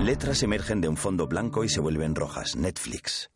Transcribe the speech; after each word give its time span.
Letras 0.00 0.44
emergen 0.44 0.80
de 0.80 0.86
un 0.86 0.96
fondo 0.96 1.26
blanco 1.26 1.64
y 1.64 1.68
se 1.68 1.80
vuelven 1.80 2.14
rojas. 2.14 2.54
Netflix. 2.54 3.30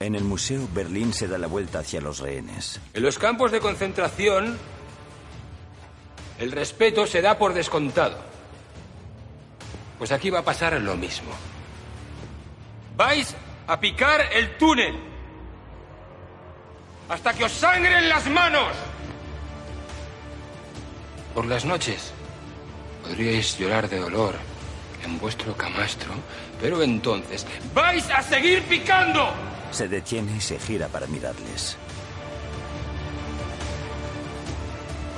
En 0.00 0.16
el 0.16 0.24
museo, 0.24 0.68
Berlín 0.74 1.12
se 1.12 1.28
da 1.28 1.38
la 1.38 1.46
vuelta 1.46 1.78
hacia 1.78 2.00
los 2.00 2.18
rehenes. 2.18 2.80
En 2.92 3.02
los 3.04 3.16
campos 3.16 3.52
de 3.52 3.60
concentración, 3.60 4.58
el 6.40 6.50
respeto 6.50 7.06
se 7.06 7.22
da 7.22 7.38
por 7.38 7.54
descontado. 7.54 8.18
Pues 9.98 10.10
aquí 10.10 10.30
va 10.30 10.40
a 10.40 10.44
pasar 10.44 10.72
lo 10.80 10.96
mismo. 10.96 11.30
Vais 12.96 13.36
a 13.68 13.78
picar 13.78 14.20
el 14.32 14.58
túnel 14.58 14.98
hasta 17.08 17.34
que 17.34 17.44
os 17.44 17.52
sangren 17.52 18.08
las 18.08 18.28
manos. 18.28 18.74
Por 21.34 21.46
las 21.46 21.64
noches 21.64 22.12
podríais 23.02 23.58
llorar 23.58 23.88
de 23.88 23.98
dolor 23.98 24.34
en 25.04 25.18
vuestro 25.18 25.56
camastro, 25.56 26.12
pero 26.60 26.82
entonces 26.82 27.46
vais 27.74 28.08
a 28.10 28.22
seguir 28.22 28.62
picando. 28.64 29.30
Se 29.70 29.88
detiene 29.88 30.36
y 30.36 30.40
se 30.40 30.58
gira 30.58 30.88
para 30.88 31.06
mirarles. 31.06 31.76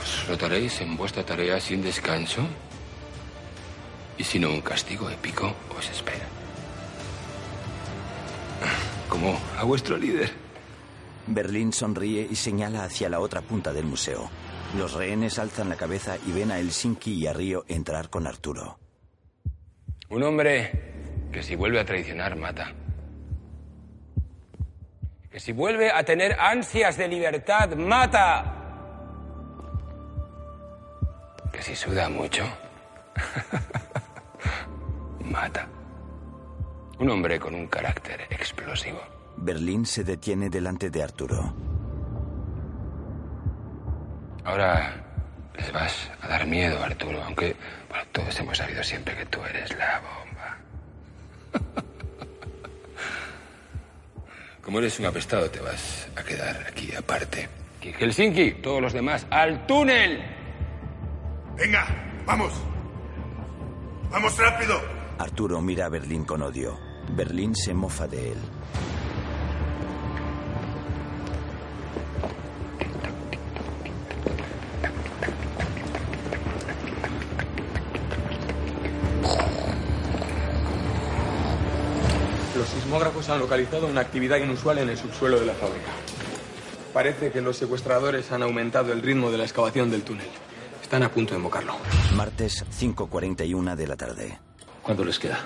Os 0.00 0.28
rotaréis 0.28 0.80
en 0.80 0.96
vuestra 0.96 1.24
tarea 1.24 1.60
sin 1.60 1.82
descanso 1.82 2.42
y 4.18 4.24
si 4.24 4.38
no 4.38 4.50
un 4.50 4.60
castigo 4.60 5.08
épico 5.10 5.54
os 5.76 5.88
espera. 5.90 6.26
Como 9.08 9.38
a 9.58 9.64
vuestro 9.64 9.96
líder. 9.96 10.32
Berlín 11.26 11.72
sonríe 11.72 12.26
y 12.30 12.36
señala 12.36 12.84
hacia 12.84 13.08
la 13.08 13.20
otra 13.20 13.42
punta 13.42 13.72
del 13.72 13.84
museo. 13.84 14.28
Los 14.76 14.94
rehenes 14.94 15.38
alzan 15.38 15.68
la 15.68 15.76
cabeza 15.76 16.16
y 16.26 16.32
ven 16.32 16.50
a 16.50 16.58
Helsinki 16.58 17.14
y 17.14 17.26
a 17.26 17.32
Río 17.32 17.64
entrar 17.68 18.08
con 18.08 18.26
Arturo. 18.26 18.78
Un 20.08 20.22
hombre 20.22 21.28
que 21.30 21.42
si 21.42 21.56
vuelve 21.56 21.80
a 21.80 21.84
traicionar 21.84 22.36
mata. 22.36 22.72
Que 25.30 25.40
si 25.40 25.52
vuelve 25.52 25.90
a 25.90 26.02
tener 26.04 26.38
ansias 26.38 26.96
de 26.96 27.08
libertad 27.08 27.70
mata. 27.76 28.58
Que 31.52 31.62
si 31.62 31.74
suda 31.74 32.08
mucho 32.08 32.44
mata. 35.24 35.68
Un 36.98 37.10
hombre 37.10 37.38
con 37.38 37.54
un 37.54 37.66
carácter 37.66 38.22
explosivo. 38.30 39.00
Berlín 39.36 39.84
se 39.86 40.04
detiene 40.04 40.48
delante 40.48 40.90
de 40.90 41.02
Arturo. 41.02 41.54
Ahora 44.44 44.92
les 45.56 45.72
vas 45.72 46.10
a 46.20 46.28
dar 46.28 46.46
miedo, 46.46 46.82
Arturo, 46.82 47.22
aunque 47.24 47.56
bueno, 47.88 48.04
todos 48.12 48.38
hemos 48.40 48.58
sabido 48.58 48.82
siempre 48.82 49.16
que 49.16 49.26
tú 49.26 49.40
eres 49.44 49.76
la 49.76 50.00
bomba. 50.00 50.58
Como 54.62 54.78
eres 54.78 54.98
un 54.98 55.06
apestado, 55.06 55.50
te 55.50 55.60
vas 55.60 56.08
a 56.16 56.22
quedar 56.22 56.66
aquí 56.68 56.94
aparte. 56.94 57.48
Helsinki, 57.82 58.62
todos 58.62 58.80
los 58.80 58.92
demás, 58.92 59.26
al 59.30 59.66
túnel. 59.66 60.22
Venga, 61.56 61.86
vamos. 62.24 62.52
Vamos 64.10 64.38
rápido. 64.38 64.80
Arturo 65.18 65.60
mira 65.60 65.86
a 65.86 65.88
Berlín 65.88 66.24
con 66.24 66.42
odio. 66.42 66.78
Berlín 67.10 67.54
se 67.54 67.74
mofa 67.74 68.06
de 68.06 68.32
él. 68.32 68.38
Sismógrafos 83.22 83.28
han 83.30 83.38
localizado 83.40 83.86
una 83.86 84.00
actividad 84.00 84.38
inusual 84.38 84.78
en 84.78 84.88
el 84.88 84.98
subsuelo 84.98 85.38
de 85.38 85.46
la 85.46 85.54
fábrica. 85.54 85.90
Parece 86.92 87.30
que 87.30 87.40
los 87.40 87.56
secuestradores 87.56 88.30
han 88.32 88.42
aumentado 88.42 88.92
el 88.92 89.02
ritmo 89.02 89.30
de 89.30 89.38
la 89.38 89.44
excavación 89.44 89.90
del 89.90 90.02
túnel. 90.02 90.26
Están 90.82 91.02
a 91.02 91.08
punto 91.08 91.32
de 91.32 91.38
invocarlo. 91.38 91.74
Martes 92.14 92.64
5.41 92.66 93.74
de 93.76 93.86
la 93.86 93.96
tarde. 93.96 94.38
¿Cuánto 94.82 95.04
les 95.04 95.18
queda? 95.18 95.38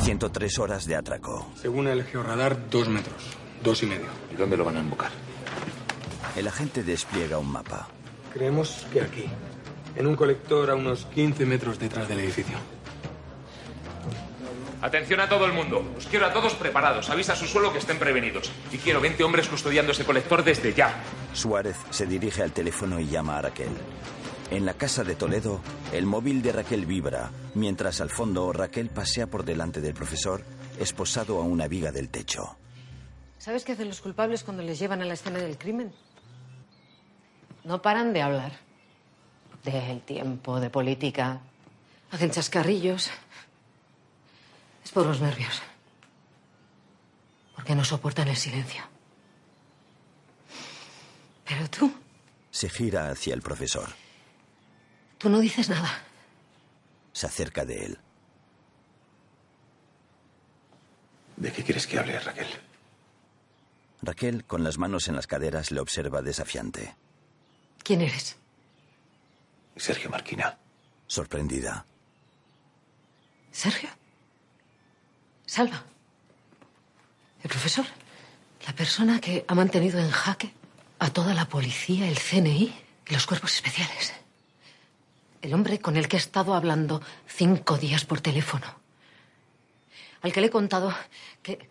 103 0.00 0.58
horas 0.58 0.86
de 0.86 0.96
atraco. 0.96 1.48
Según 1.60 1.86
el 1.86 2.04
georradar, 2.04 2.68
dos 2.68 2.88
metros. 2.88 3.22
Dos 3.62 3.82
y 3.84 3.86
medio. 3.86 4.06
¿Y 4.32 4.36
dónde 4.36 4.56
lo 4.56 4.64
van 4.64 4.78
a 4.78 4.80
invocar? 4.80 5.10
El 6.34 6.48
agente 6.48 6.82
despliega 6.82 7.38
un 7.38 7.52
mapa. 7.52 7.88
Creemos 8.32 8.86
que 8.92 9.02
aquí. 9.02 9.24
En 9.94 10.06
un 10.06 10.16
colector 10.16 10.70
a 10.70 10.74
unos 10.74 11.04
15 11.14 11.46
metros 11.46 11.78
detrás 11.78 12.08
del 12.08 12.20
edificio. 12.20 12.56
Atención 14.82 15.20
a 15.20 15.28
todo 15.28 15.46
el 15.46 15.52
mundo. 15.52 15.84
Os 15.96 16.06
quiero 16.08 16.26
a 16.26 16.32
todos 16.32 16.54
preparados. 16.54 17.08
Avisa 17.08 17.34
a 17.34 17.36
su 17.36 17.46
suelo 17.46 17.72
que 17.72 17.78
estén 17.78 18.00
prevenidos. 18.00 18.50
Y 18.72 18.78
quiero 18.78 19.00
20 19.00 19.22
hombres 19.22 19.46
custodiando 19.46 19.92
ese 19.92 20.04
colector 20.04 20.42
desde 20.42 20.74
ya. 20.74 20.92
Suárez 21.32 21.76
se 21.90 22.04
dirige 22.04 22.42
al 22.42 22.50
teléfono 22.50 22.98
y 22.98 23.06
llama 23.06 23.38
a 23.38 23.42
Raquel. 23.42 23.70
En 24.50 24.66
la 24.66 24.74
casa 24.74 25.04
de 25.04 25.14
Toledo, 25.14 25.60
el 25.92 26.04
móvil 26.04 26.42
de 26.42 26.50
Raquel 26.50 26.84
vibra, 26.84 27.30
mientras 27.54 28.00
al 28.00 28.10
fondo 28.10 28.52
Raquel 28.52 28.90
pasea 28.90 29.28
por 29.28 29.44
delante 29.44 29.80
del 29.80 29.94
profesor, 29.94 30.42
esposado 30.78 31.38
a 31.38 31.44
una 31.44 31.68
viga 31.68 31.92
del 31.92 32.10
techo. 32.10 32.56
¿Sabes 33.38 33.64
qué 33.64 33.72
hacen 33.72 33.88
los 33.88 34.00
culpables 34.00 34.42
cuando 34.42 34.64
les 34.64 34.80
llevan 34.80 35.00
a 35.00 35.04
la 35.04 35.14
escena 35.14 35.38
del 35.38 35.58
crimen? 35.58 35.92
No 37.62 37.80
paran 37.80 38.12
de 38.12 38.20
hablar. 38.20 38.52
Del 39.62 40.02
tiempo, 40.02 40.58
de 40.58 40.70
política. 40.70 41.40
Hacen 42.10 42.32
chascarrillos. 42.32 43.10
Es 44.84 44.90
por 44.90 45.06
los 45.06 45.20
nervios. 45.20 45.62
Porque 47.54 47.74
no 47.74 47.84
soportan 47.84 48.28
el 48.28 48.36
silencio. 48.36 48.82
Pero 51.44 51.68
tú, 51.70 51.92
Se 52.50 52.68
gira 52.68 53.10
hacia 53.10 53.34
el 53.34 53.42
profesor. 53.42 53.88
tú 55.18 55.28
no 55.30 55.38
dices 55.40 55.68
nada. 55.68 56.02
Se 57.12 57.26
acerca 57.26 57.64
de 57.64 57.84
él. 57.86 57.98
¿De 61.36 61.52
qué 61.52 61.62
quieres 61.64 61.86
que 61.86 61.98
hable, 61.98 62.18
Raquel? 62.20 62.46
Raquel, 64.02 64.44
con 64.44 64.64
las 64.64 64.78
manos 64.78 65.08
en 65.08 65.16
las 65.16 65.26
caderas, 65.26 65.70
le 65.70 65.80
observa 65.80 66.22
desafiante. 66.22 66.96
¿Quién 67.84 68.00
eres? 68.02 68.36
Sergio 69.76 70.10
Marquina. 70.10 70.58
Sorprendida. 71.06 71.86
Sergio. 73.50 73.88
Salva. 75.52 75.84
El 77.42 77.50
profesor. 77.50 77.84
La 78.66 78.72
persona 78.74 79.20
que 79.20 79.44
ha 79.46 79.54
mantenido 79.54 79.98
en 79.98 80.10
jaque 80.10 80.50
a 80.98 81.10
toda 81.10 81.34
la 81.34 81.46
policía, 81.46 82.08
el 82.08 82.18
CNI 82.18 82.74
y 83.06 83.12
los 83.12 83.26
cuerpos 83.26 83.54
especiales. 83.56 84.14
El 85.42 85.52
hombre 85.52 85.78
con 85.78 85.98
el 85.98 86.08
que 86.08 86.16
he 86.16 86.18
estado 86.18 86.54
hablando 86.54 87.02
cinco 87.26 87.76
días 87.76 88.06
por 88.06 88.22
teléfono. 88.22 88.64
Al 90.22 90.32
que 90.32 90.40
le 90.40 90.46
he 90.46 90.50
contado 90.50 90.94
que, 91.42 91.68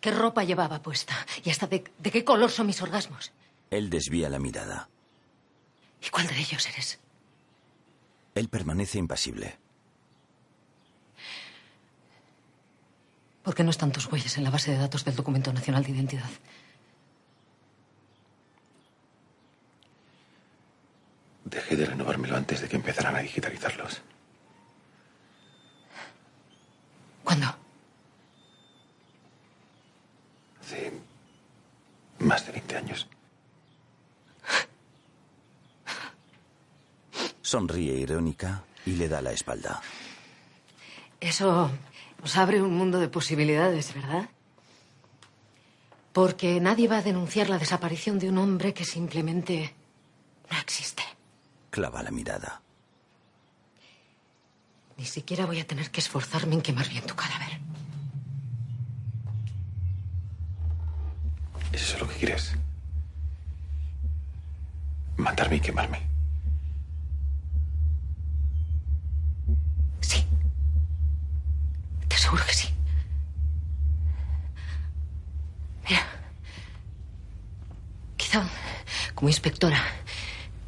qué 0.00 0.10
ropa 0.10 0.44
llevaba 0.44 0.80
puesta 0.80 1.14
y 1.44 1.50
hasta 1.50 1.66
de, 1.66 1.84
de 1.98 2.10
qué 2.10 2.24
color 2.24 2.50
son 2.50 2.66
mis 2.66 2.80
orgasmos. 2.80 3.30
Él 3.68 3.90
desvía 3.90 4.30
la 4.30 4.38
mirada. 4.38 4.88
¿Y 6.02 6.08
cuál 6.08 6.28
de 6.28 6.38
ellos 6.38 6.66
eres? 6.66 6.98
Él 8.34 8.48
permanece 8.48 8.96
impasible. 8.96 9.58
¿Por 13.42 13.54
qué 13.54 13.64
no 13.64 13.70
están 13.70 13.92
tus 13.92 14.06
huellas 14.06 14.36
en 14.36 14.44
la 14.44 14.50
base 14.50 14.72
de 14.72 14.78
datos 14.78 15.04
del 15.04 15.16
Documento 15.16 15.52
Nacional 15.52 15.84
de 15.84 15.92
Identidad? 15.92 16.30
Dejé 21.44 21.76
de 21.76 21.86
renovármelo 21.86 22.36
antes 22.36 22.60
de 22.60 22.68
que 22.68 22.76
empezaran 22.76 23.16
a 23.16 23.20
digitalizarlos. 23.20 24.02
¿Cuándo? 27.24 27.46
Hace 30.60 30.92
más 32.18 32.44
de 32.46 32.52
20 32.52 32.76
años. 32.76 33.08
Sonríe 37.40 37.94
irónica 37.94 38.62
y 38.84 38.90
le 38.96 39.08
da 39.08 39.22
la 39.22 39.32
espalda. 39.32 39.80
Eso 41.18 41.70
nos 42.20 42.36
abre 42.36 42.62
un 42.62 42.74
mundo 42.76 42.98
de 42.98 43.08
posibilidades, 43.08 43.94
¿verdad? 43.94 44.28
Porque 46.12 46.60
nadie 46.60 46.88
va 46.88 46.98
a 46.98 47.02
denunciar 47.02 47.48
la 47.48 47.58
desaparición 47.58 48.18
de 48.18 48.28
un 48.28 48.38
hombre 48.38 48.74
que 48.74 48.84
simplemente 48.84 49.74
no 50.50 50.58
existe. 50.58 51.02
Clava 51.70 52.02
la 52.02 52.10
mirada. 52.10 52.60
Ni 54.96 55.04
siquiera 55.04 55.46
voy 55.46 55.60
a 55.60 55.66
tener 55.66 55.90
que 55.90 56.00
esforzarme 56.00 56.54
en 56.54 56.62
quemar 56.62 56.88
bien 56.88 57.06
tu 57.06 57.14
cadáver. 57.14 57.60
¿Es 61.72 61.82
eso 61.82 61.98
lo 61.98 62.08
que 62.08 62.16
quieres? 62.16 62.56
Matarme 65.16 65.56
y 65.56 65.60
quemarme. 65.60 66.07
Seguro 72.28 72.44
que 72.44 72.52
sí. 72.52 72.68
Mira. 75.88 76.02
Quizá 78.18 78.46
como 79.14 79.30
inspectora 79.30 79.82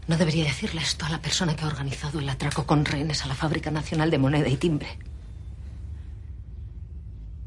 no 0.06 0.16
debería 0.16 0.44
decirle 0.44 0.80
esto 0.80 1.04
a 1.04 1.10
la 1.10 1.20
persona 1.20 1.54
que 1.54 1.64
ha 1.64 1.66
organizado 1.66 2.18
el 2.18 2.30
atraco 2.30 2.64
con 2.64 2.86
rehenes 2.86 3.22
a 3.26 3.28
la 3.28 3.34
Fábrica 3.34 3.70
Nacional 3.70 4.10
de 4.10 4.16
Moneda 4.16 4.48
y 4.48 4.56
Timbre. 4.56 4.98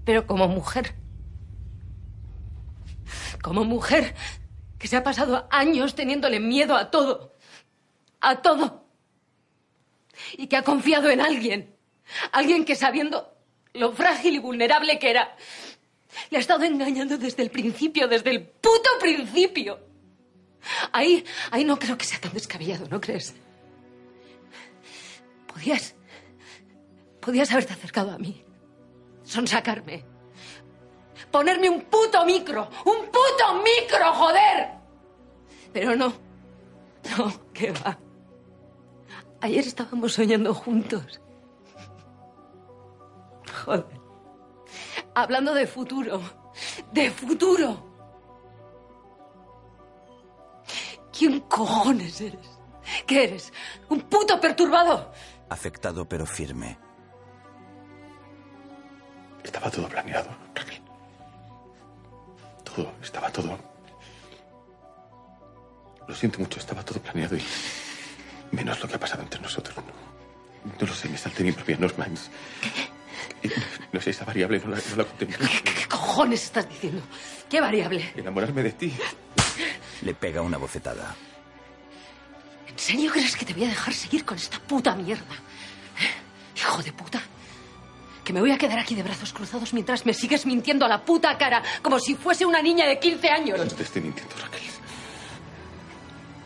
Pero 0.06 0.28
como 0.28 0.48
mujer, 0.48 0.94
como 3.42 3.64
mujer 3.64 4.14
que 4.78 4.88
se 4.88 4.96
ha 4.96 5.04
pasado 5.04 5.48
años 5.50 5.96
teniéndole 5.96 6.40
miedo 6.40 6.78
a 6.78 6.92
todo, 6.92 7.34
a 8.22 8.44
todo, 8.44 8.86
y 10.38 10.46
que 10.46 10.58
ha 10.58 10.62
confiado 10.62 11.10
en 11.10 11.20
alguien, 11.20 11.76
alguien 12.32 12.64
que 12.64 12.76
sabiendo 12.76 13.33
lo 13.74 13.92
frágil 13.92 14.36
y 14.36 14.40
vulnerable 14.40 15.00
que 15.00 15.10
era, 15.10 15.36
le 16.30 16.38
ha 16.38 16.42
estado 16.42 16.64
engañando 16.64 17.18
desde 17.18 17.44
el 17.44 17.50
principio, 17.50 18.08
desde 18.08 18.30
el 18.30 18.44
puto 18.44 18.90
principio. 19.00 19.80
Ahí, 20.92 21.24
ahí 21.52 21.66
no 21.66 21.78
creo 21.78 21.98
que 21.98 22.06
sea 22.06 22.20
tan 22.20 22.34
descabellado, 22.34 22.88
¿no 22.90 23.02
crees? 23.02 23.34
Podías, 25.48 25.96
podías 27.20 27.52
haberte 27.52 27.74
acercado 27.74 28.12
a 28.12 28.18
mí, 28.18 28.44
sonsacarme, 29.24 30.06
ponerme 31.32 31.70
un 31.70 31.82
puto 31.82 32.26
micro, 32.26 32.70
un 32.86 33.06
puto 33.08 33.62
micro, 33.64 34.14
joder. 34.14 34.70
Pero 35.74 35.96
no, 35.96 36.14
no, 37.18 37.52
qué 37.54 37.72
va. 37.72 38.00
Ayer 39.42 39.66
estábamos 39.66 40.14
soñando 40.14 40.54
juntos. 40.54 41.20
Joder. 43.66 43.86
Hablando 45.16 45.54
de 45.54 45.68
futuro, 45.68 46.22
de 46.92 47.12
futuro. 47.12 47.84
¿Quién 51.18 51.40
cojones 51.42 52.20
eres? 52.22 52.50
¿Qué 53.06 53.24
eres? 53.26 53.54
¿Un 53.90 54.02
puto 54.02 54.40
perturbado? 54.42 55.12
Afectado 55.50 56.08
pero 56.08 56.26
firme. 56.26 56.78
Estaba 59.44 59.70
todo 59.70 59.88
planeado, 59.88 60.30
Raquel. 60.56 60.82
Todo, 62.64 62.92
estaba 63.02 63.30
todo. 63.30 63.58
Lo 66.08 66.16
siento 66.16 66.40
mucho, 66.40 66.60
estaba 66.60 66.84
todo 66.84 67.00
planeado 67.00 67.36
y. 67.38 67.44
Menos 68.52 68.80
lo 68.82 68.88
que 68.88 68.96
ha 68.96 69.00
pasado 69.00 69.24
entre 69.24 69.40
nosotros. 69.42 69.76
No, 69.78 69.84
no 70.80 70.88
lo 70.88 70.94
sé, 70.94 71.10
me 71.10 71.18
salté 71.18 71.44
mi 71.44 71.52
propia 71.52 71.78
norma. 71.78 72.08
Y- 72.08 72.93
No 73.92 74.02
sé, 74.02 74.10
esa 74.12 74.26
variable 74.26 74.60
no 74.60 74.72
la, 74.72 74.78
no 74.78 74.96
la 74.98 75.04
contemplé. 75.06 75.48
¿Qué 75.64 75.88
cojones 75.88 76.44
estás 76.44 76.68
diciendo? 76.70 77.02
¿Qué 77.50 77.62
variable? 77.62 78.12
Enamorarme 78.16 78.64
de 78.64 78.72
ti. 78.72 78.94
Le 80.02 80.14
pega 80.16 80.42
una 80.42 80.58
bofetada. 80.58 81.16
¿En 82.68 82.80
serio 82.80 83.12
crees 83.12 83.36
que 83.36 83.46
te 83.46 83.54
voy 83.54 83.66
a 83.66 83.68
dejar 83.70 83.94
seguir 83.94 84.26
con 84.26 84.38
esta 84.38 84.60
puta 84.60 84.96
mierda? 84.96 85.36
¿Eh? 86.00 86.58
Hijo 86.60 86.82
de 86.82 86.92
puta. 86.92 87.22
Que 88.24 88.34
me 88.34 88.40
voy 88.40 88.52
a 88.52 88.58
quedar 88.58 88.80
aquí 88.80 88.96
de 88.96 89.04
brazos 89.04 89.32
cruzados 89.34 89.74
mientras 89.74 90.06
me 90.06 90.14
sigues 90.14 90.46
mintiendo 90.46 90.86
a 90.86 90.90
la 90.90 91.04
puta 91.06 91.38
cara 91.38 91.62
como 91.82 92.00
si 92.00 92.16
fuese 92.16 92.46
una 92.46 92.62
niña 92.62 92.88
de 92.88 92.98
15 93.00 93.30
años. 93.30 93.60
No 93.60 93.68
te 93.68 93.84
estoy 93.84 94.02
mintiendo, 94.02 94.34
Raquel. 94.42 94.62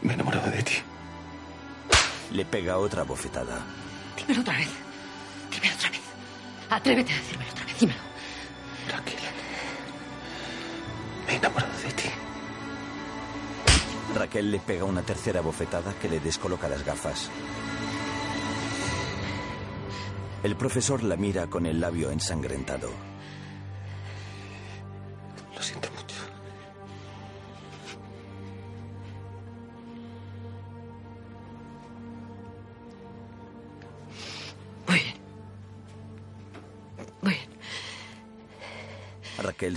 Me 0.02 0.12
he 0.12 0.16
enamorado 0.16 0.50
de 0.52 0.64
ti. 0.64 0.74
Le 2.32 2.46
pega 2.46 2.78
otra 2.78 3.04
bofetada. 3.04 3.62
Dímelo 4.18 4.42
otra 4.42 4.58
vez. 4.58 4.70
Dímelo 5.52 5.76
otra 5.76 5.90
vez. 5.92 5.97
Atrévete 6.70 7.14
a 7.14 7.16
decírmelo 7.18 7.52
otra 7.52 7.66
vez. 7.66 7.80
Dímelo. 7.80 8.00
Raquel. 8.92 9.20
Me 11.26 11.34
he 11.34 11.36
enamorado 11.38 11.78
de 11.84 11.92
ti. 11.94 12.10
Raquel 14.16 14.52
le 14.52 14.60
pega 14.60 14.86
una 14.86 15.02
tercera 15.02 15.42
bofetada 15.42 15.94
que 16.02 16.10
le 16.10 16.20
descoloca 16.20 16.68
las 16.68 16.84
gafas. 16.84 17.30
El 20.44 20.56
profesor 20.56 21.04
la 21.04 21.16
mira 21.16 21.48
con 21.48 21.66
el 21.66 21.80
labio 21.80 22.12
ensangrentado. 22.12 22.90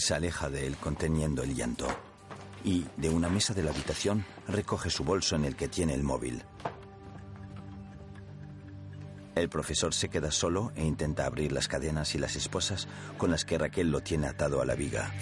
Se 0.01 0.15
aleja 0.15 0.49
de 0.49 0.67
él 0.67 0.79
conteniendo 0.79 1.43
el 1.43 1.55
llanto. 1.55 1.87
Y, 2.65 2.87
de 2.97 3.11
una 3.11 3.29
mesa 3.29 3.53
de 3.53 3.63
la 3.63 3.71
habitación, 3.71 4.25
recoge 4.49 4.89
su 4.89 5.05
bolso 5.05 5.37
en 5.37 5.45
el 5.45 5.57
que 5.57 5.69
tiene 5.69 5.93
el 5.93 6.03
móvil. 6.03 6.43
El 9.35 9.51
profesor 9.51 9.93
se 9.93 10.09
queda 10.09 10.31
solo 10.31 10.73
e 10.75 10.87
intenta 10.87 11.27
abrir 11.27 11.53
las 11.53 11.69
cadenas 11.69 12.15
y 12.15 12.19
las 12.19 12.35
esposas 12.35 12.89
con 13.19 13.31
las 13.31 13.45
que 13.45 13.59
Raquel 13.59 13.91
lo 13.91 14.01
tiene 14.01 14.27
atado 14.27 14.63
a 14.63 14.65
la 14.65 14.75
viga. 14.75 15.13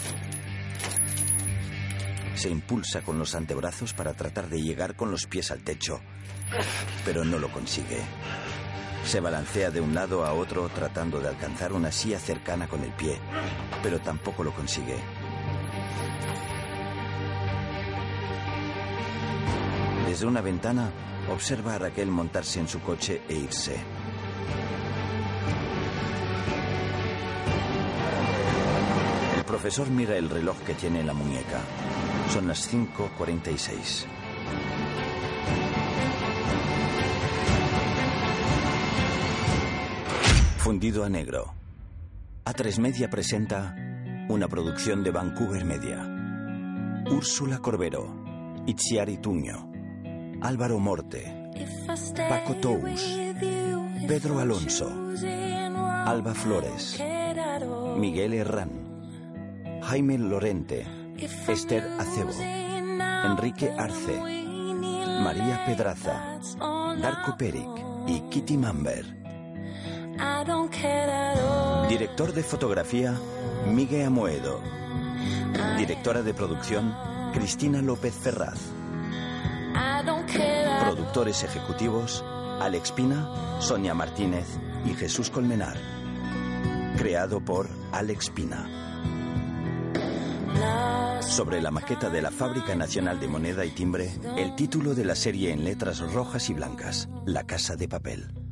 Se 2.37 2.49
impulsa 2.49 3.03
con 3.03 3.19
los 3.19 3.35
antebrazos 3.35 3.93
para 3.95 4.15
tratar 4.15 4.49
de 4.49 4.63
llegar 4.63 4.95
con 4.95 5.11
los 5.11 5.27
pies 5.27 5.51
al 5.51 5.65
techo, 5.65 6.01
pero 7.05 7.25
no 7.25 7.41
lo 7.41 7.51
consigue. 7.51 8.01
Se 9.05 9.21
balancea 9.21 9.71
de 9.71 9.81
un 9.81 9.95
lado 9.95 10.25
a 10.25 10.33
otro 10.35 10.69
tratando 10.69 11.21
de 11.21 11.29
alcanzar 11.29 11.73
una 11.73 11.91
silla 11.91 12.19
cercana 12.19 12.69
con 12.69 12.83
el 12.83 12.93
pie, 12.93 13.19
pero 13.83 14.01
tampoco 14.01 14.45
lo 14.45 14.53
consigue. 14.53 14.97
Desde 20.07 20.27
una 20.27 20.41
ventana 20.41 20.91
observa 21.31 21.75
a 21.75 21.79
Raquel 21.79 22.11
montarse 22.11 22.61
en 22.61 22.69
su 22.69 22.81
coche 22.81 23.23
e 23.29 23.35
irse. 23.35 23.77
El 29.37 29.45
profesor 29.45 29.89
mira 29.91 30.17
el 30.17 30.29
reloj 30.29 30.59
que 30.67 30.75
tiene 30.75 31.01
en 31.01 31.07
la 31.07 31.15
muñeca. 31.15 31.61
Son 32.33 32.49
las 32.49 32.73
5.46. 32.73 34.07
Fundido 40.69 41.03
a 41.03 41.09
negro. 41.09 41.55
A3 42.45 42.79
Media 42.79 43.09
presenta 43.09 43.75
una 44.29 44.49
producción 44.49 45.03
de 45.03 45.11
Vancouver 45.11 45.65
Media. 45.65 46.07
Úrsula 47.11 47.57
Corbero, 47.57 48.63
Itziari 48.67 49.17
Tuño, 49.17 49.73
Álvaro 50.43 50.79
Morte, 50.79 51.25
Paco 52.29 52.57
Tous, 52.57 53.19
Pedro 54.07 54.41
Alonso, 54.41 54.93
Alba 56.05 56.35
Flores, 56.35 57.03
Miguel 57.97 58.35
Herrán, 58.35 59.81
Jaime 59.85 60.19
Lorente, 60.19 60.85
Esther 61.17 61.83
Acebo, 61.99 62.39
Enrique 63.25 63.71
Arce, 63.71 64.21
María 65.25 65.65
Pedraza, 65.65 66.39
Darko 67.01 67.39
Peric 67.39 67.71
y 68.07 68.21
Kitty 68.29 68.59
Mamber. 68.59 69.18
Director 71.89 72.33
de 72.33 72.43
fotografía, 72.43 73.15
Miguel 73.67 74.07
Amoedo. 74.07 74.61
Directora 75.77 76.23
de 76.23 76.35
producción, 76.35 76.95
Cristina 77.33 77.81
López 77.83 78.15
Ferraz. 78.15 78.59
Productores 80.85 81.43
ejecutivos, 81.45 82.25
Alex 82.61 82.93
Pina, 82.93 83.61
Sonia 83.61 83.95
Martínez 83.95 84.47
y 84.85 84.95
Jesús 84.95 85.31
Colmenar. 85.31 85.77
Creado 86.97 87.41
por 87.41 87.69
Alex 87.93 88.31
Pina. 88.31 88.69
Sobre 91.21 91.61
la 91.61 91.71
maqueta 91.71 92.11
de 92.11 92.23
la 92.23 92.31
Fábrica 92.31 92.75
Nacional 92.75 93.21
de 93.21 93.29
Moneda 93.29 93.65
y 93.65 93.71
Timbre, 93.71 94.13
el 94.37 94.55
título 94.57 94.95
de 94.95 95.05
la 95.05 95.15
serie 95.15 95.53
en 95.53 95.65
letras 95.65 96.01
rojas 96.13 96.51
y 96.51 96.55
blancas, 96.55 97.09
La 97.25 97.45
Casa 97.45 97.77
de 97.77 97.89
Papel. 97.89 98.48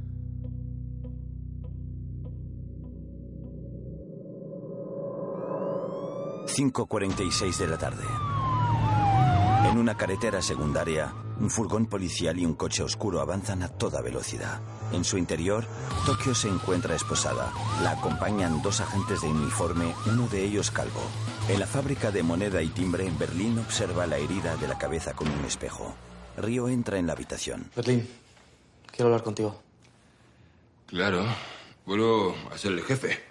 ...5.46 6.57 7.59
de 7.59 7.67
la 7.67 7.77
tarde. 7.77 8.07
En 9.71 9.77
una 9.77 9.95
carretera 9.95 10.41
secundaria, 10.41 11.13
un 11.39 11.51
furgón 11.51 11.85
policial 11.85 12.39
y 12.39 12.47
un 12.47 12.55
coche 12.55 12.83
oscuro 12.83 13.21
avanzan 13.21 13.63
a 13.63 13.69
toda 13.69 14.01
velocidad. 14.01 14.63
En 14.91 15.05
su 15.05 15.19
interior, 15.19 15.67
Tokio 16.07 16.35
se 16.35 16.49
encuentra 16.49 16.95
esposada. 16.95 17.53
La 17.83 17.91
acompañan 17.91 18.63
dos 18.63 18.81
agentes 18.81 19.21
de 19.21 19.29
uniforme, 19.29 19.95
uno 20.07 20.29
de 20.29 20.45
ellos 20.45 20.71
calvo. 20.71 21.03
En 21.51 21.61
la 21.61 21.67
fábrica 21.67 22.11
de 22.11 22.23
moneda 22.23 22.63
y 22.63 22.69
timbre 22.69 23.07
en 23.07 23.19
Berlín 23.19 23.59
observa 23.59 24.07
la 24.07 24.17
herida 24.17 24.57
de 24.57 24.67
la 24.67 24.79
cabeza 24.79 25.13
con 25.13 25.29
un 25.29 25.45
espejo. 25.45 25.95
Río 26.39 26.71
entra 26.71 26.99
en 26.99 27.07
la 27.07 27.13
habitación. 27.13 27.71
Berlín, 27.77 28.09
quiero 28.91 29.09
hablar 29.09 29.23
contigo. 29.23 29.61
Claro, 30.87 31.27
vuelvo 31.85 32.35
a 32.51 32.57
ser 32.57 32.73
el 32.73 32.83
jefe. 32.83 33.23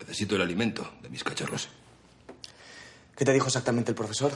Necesito 0.00 0.34
el 0.34 0.42
alimento 0.42 0.94
de 1.00 1.08
mis 1.08 1.22
cachorros. 1.22 1.68
¿Qué 3.22 3.26
te 3.26 3.34
dijo 3.34 3.46
exactamente 3.46 3.92
el 3.92 3.94
profesor? 3.94 4.32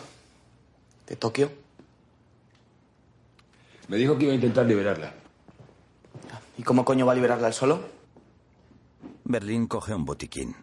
¿De 1.09 1.17
Tokio? 1.17 1.51
Me 3.89 3.97
dijo 3.97 4.17
que 4.17 4.27
iba 4.27 4.33
a 4.33 4.37
intentar 4.37 4.65
liberarla. 4.65 5.13
¿Y 6.57 6.63
cómo 6.63 6.85
coño 6.85 7.05
va 7.05 7.11
a 7.11 7.17
liberarla 7.17 7.49
él 7.49 7.53
solo? 7.53 7.81
Berlín 9.25 9.67
coge 9.67 9.93
un 9.93 10.05
botiquín. 10.05 10.55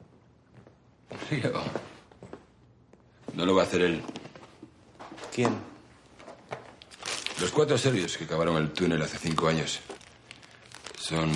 Río. 1.30 1.52
No 3.34 3.46
lo 3.46 3.56
va 3.56 3.64
a 3.64 3.66
hacer 3.66 3.82
él. 3.82 4.02
¿Quién? 5.36 5.54
Los 7.42 7.52
cuatro 7.52 7.78
serbios 7.78 8.18
que 8.18 8.26
cavaron 8.26 8.56
el 8.56 8.72
túnel 8.72 9.02
hace 9.02 9.18
cinco 9.18 9.50
años 9.50 9.82
son 10.98 11.30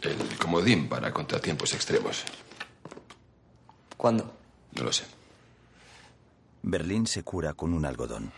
el 0.00 0.38
comodín 0.38 0.88
para 0.88 1.12
contratiempos 1.12 1.74
extremos. 1.74 2.24
¿Cuándo? 3.98 4.32
No 4.74 4.84
lo 4.84 4.92
sé. 4.94 5.17
Berlín 6.62 7.06
se 7.06 7.22
cura 7.22 7.54
con 7.54 7.72
un 7.72 7.84
algodón. 7.86 8.32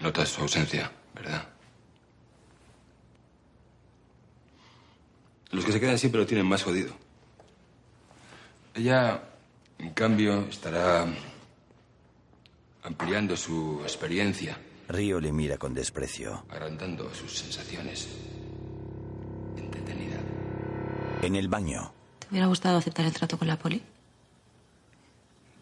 Notas 0.00 0.28
su 0.30 0.42
ausencia, 0.42 0.90
¿verdad? 1.14 1.48
Los 5.52 5.64
que 5.64 5.72
se 5.72 5.80
quedan 5.80 5.98
siempre 5.98 6.20
lo 6.20 6.26
tienen 6.26 6.46
más 6.46 6.62
jodido. 6.62 6.92
Ella, 8.74 9.22
en 9.78 9.90
cambio, 9.90 10.40
estará 10.48 11.06
ampliando 12.82 13.36
su 13.36 13.80
experiencia, 13.82 14.58
Río 14.88 15.18
le 15.18 15.32
mira 15.32 15.58
con 15.58 15.74
desprecio. 15.74 16.44
agrandando 16.48 17.12
sus 17.14 17.32
sensaciones. 17.38 18.06
Entretenida. 19.56 20.18
En 21.22 21.34
el 21.36 21.48
baño, 21.48 21.92
¿Te 22.20 22.28
hubiera 22.30 22.46
gustado 22.46 22.78
aceptar 22.78 23.06
el 23.06 23.12
trato 23.12 23.38
con 23.38 23.48
la 23.48 23.56
poli? 23.58 23.82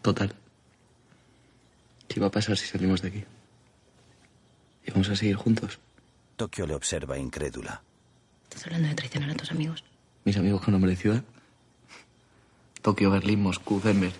Total. 0.01 0.35
¿Qué 2.07 2.19
va 2.19 2.27
a 2.27 2.31
pasar 2.31 2.57
si 2.57 2.67
salimos 2.67 3.01
de 3.01 3.09
aquí? 3.09 3.23
¿Y 4.85 4.91
vamos 4.91 5.09
a 5.09 5.15
seguir 5.15 5.35
juntos? 5.35 5.79
Tokio 6.35 6.67
le 6.67 6.75
observa 6.75 7.17
incrédula. 7.17 7.81
¿Estás 8.43 8.65
hablando 8.67 8.89
de 8.89 8.95
traicionar 8.95 9.29
a 9.31 9.35
tus 9.35 9.51
amigos? 9.51 9.83
¿Mis 10.23 10.37
amigos 10.37 10.61
con 10.61 10.73
nombre 10.73 10.91
de 10.91 10.97
ciudad? 10.97 11.23
Tokio, 12.81 13.09
Berlín, 13.09 13.41
Moscú, 13.41 13.81
Denver. 13.81 14.13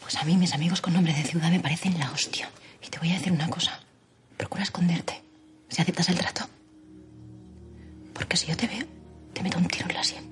Pues 0.00 0.16
a 0.16 0.24
mí 0.24 0.36
mis 0.36 0.52
amigos 0.54 0.80
con 0.80 0.92
nombre 0.92 1.14
de 1.14 1.22
ciudad 1.22 1.50
me 1.50 1.60
parecen 1.60 1.98
la 1.98 2.10
hostia. 2.10 2.50
Y 2.84 2.88
te 2.88 2.98
voy 2.98 3.10
a 3.10 3.14
decir 3.14 3.32
una 3.32 3.48
cosa. 3.48 3.80
Procura 4.36 4.62
esconderte 4.62 5.22
si 5.68 5.80
aceptas 5.80 6.08
el 6.08 6.18
trato. 6.18 6.44
Porque 8.12 8.36
si 8.36 8.48
yo 8.48 8.56
te 8.56 8.66
veo, 8.66 8.84
te 9.32 9.42
meto 9.42 9.58
un 9.58 9.68
tiro 9.68 9.86
en 9.88 9.94
la 9.94 10.04
sien. 10.04 10.24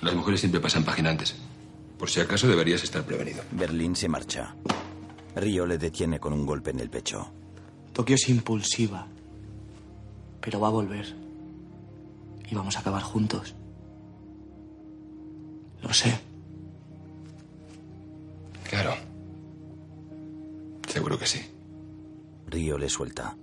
Las 0.00 0.14
mujeres 0.14 0.40
siempre 0.40 0.60
pasan 0.60 0.84
página 0.84 1.10
antes. 1.10 1.36
Por 2.00 2.08
si 2.08 2.18
acaso 2.18 2.48
deberías 2.48 2.82
estar 2.82 3.04
prevenido. 3.04 3.42
Berlín 3.50 3.94
se 3.94 4.08
marcha. 4.08 4.54
Río 5.36 5.66
le 5.66 5.76
detiene 5.76 6.18
con 6.18 6.32
un 6.32 6.46
golpe 6.46 6.70
en 6.70 6.80
el 6.80 6.88
pecho. 6.88 7.30
Tokio 7.92 8.14
es 8.14 8.26
impulsiva. 8.30 9.06
Pero 10.40 10.60
va 10.60 10.68
a 10.68 10.70
volver. 10.70 11.14
Y 12.50 12.54
vamos 12.54 12.74
a 12.74 12.80
acabar 12.80 13.02
juntos. 13.02 13.54
Lo 15.82 15.92
sé. 15.92 16.18
Claro. 18.64 18.94
Seguro 20.88 21.18
que 21.18 21.26
sí. 21.26 21.40
Río 22.46 22.78
le 22.78 22.88
suelta. 22.88 23.36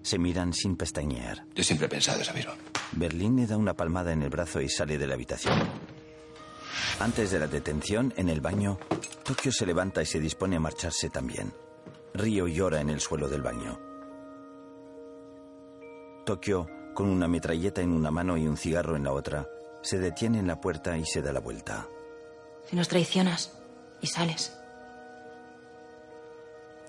Se 0.00 0.18
miran 0.18 0.54
sin 0.54 0.74
pestañear. 0.76 1.44
Yo 1.54 1.62
siempre 1.62 1.86
he 1.86 1.90
pensado 1.90 2.22
eso 2.22 2.32
mismo. 2.32 2.52
Berlín 2.92 3.36
le 3.36 3.46
da 3.46 3.58
una 3.58 3.74
palmada 3.74 4.10
en 4.14 4.22
el 4.22 4.30
brazo 4.30 4.62
y 4.62 4.70
sale 4.70 4.96
de 4.96 5.06
la 5.06 5.14
habitación. 5.16 5.58
Antes 6.98 7.30
de 7.30 7.38
la 7.38 7.46
detención, 7.46 8.12
en 8.16 8.28
el 8.28 8.40
baño, 8.40 8.78
Tokio 9.24 9.52
se 9.52 9.66
levanta 9.66 10.02
y 10.02 10.06
se 10.06 10.20
dispone 10.20 10.56
a 10.56 10.60
marcharse 10.60 11.10
también. 11.10 11.52
Río 12.14 12.46
llora 12.46 12.80
en 12.80 12.90
el 12.90 13.00
suelo 13.00 13.28
del 13.28 13.42
baño. 13.42 13.78
Tokio, 16.26 16.66
con 16.94 17.08
una 17.08 17.28
metralleta 17.28 17.80
en 17.80 17.92
una 17.92 18.10
mano 18.10 18.36
y 18.36 18.46
un 18.46 18.56
cigarro 18.56 18.96
en 18.96 19.04
la 19.04 19.12
otra, 19.12 19.48
se 19.82 19.98
detiene 19.98 20.38
en 20.38 20.46
la 20.46 20.60
puerta 20.60 20.96
y 20.98 21.04
se 21.04 21.22
da 21.22 21.32
la 21.32 21.40
vuelta. 21.40 21.88
Si 22.68 22.76
nos 22.76 22.88
traicionas 22.88 23.58
y 24.00 24.06
sales. 24.06 24.56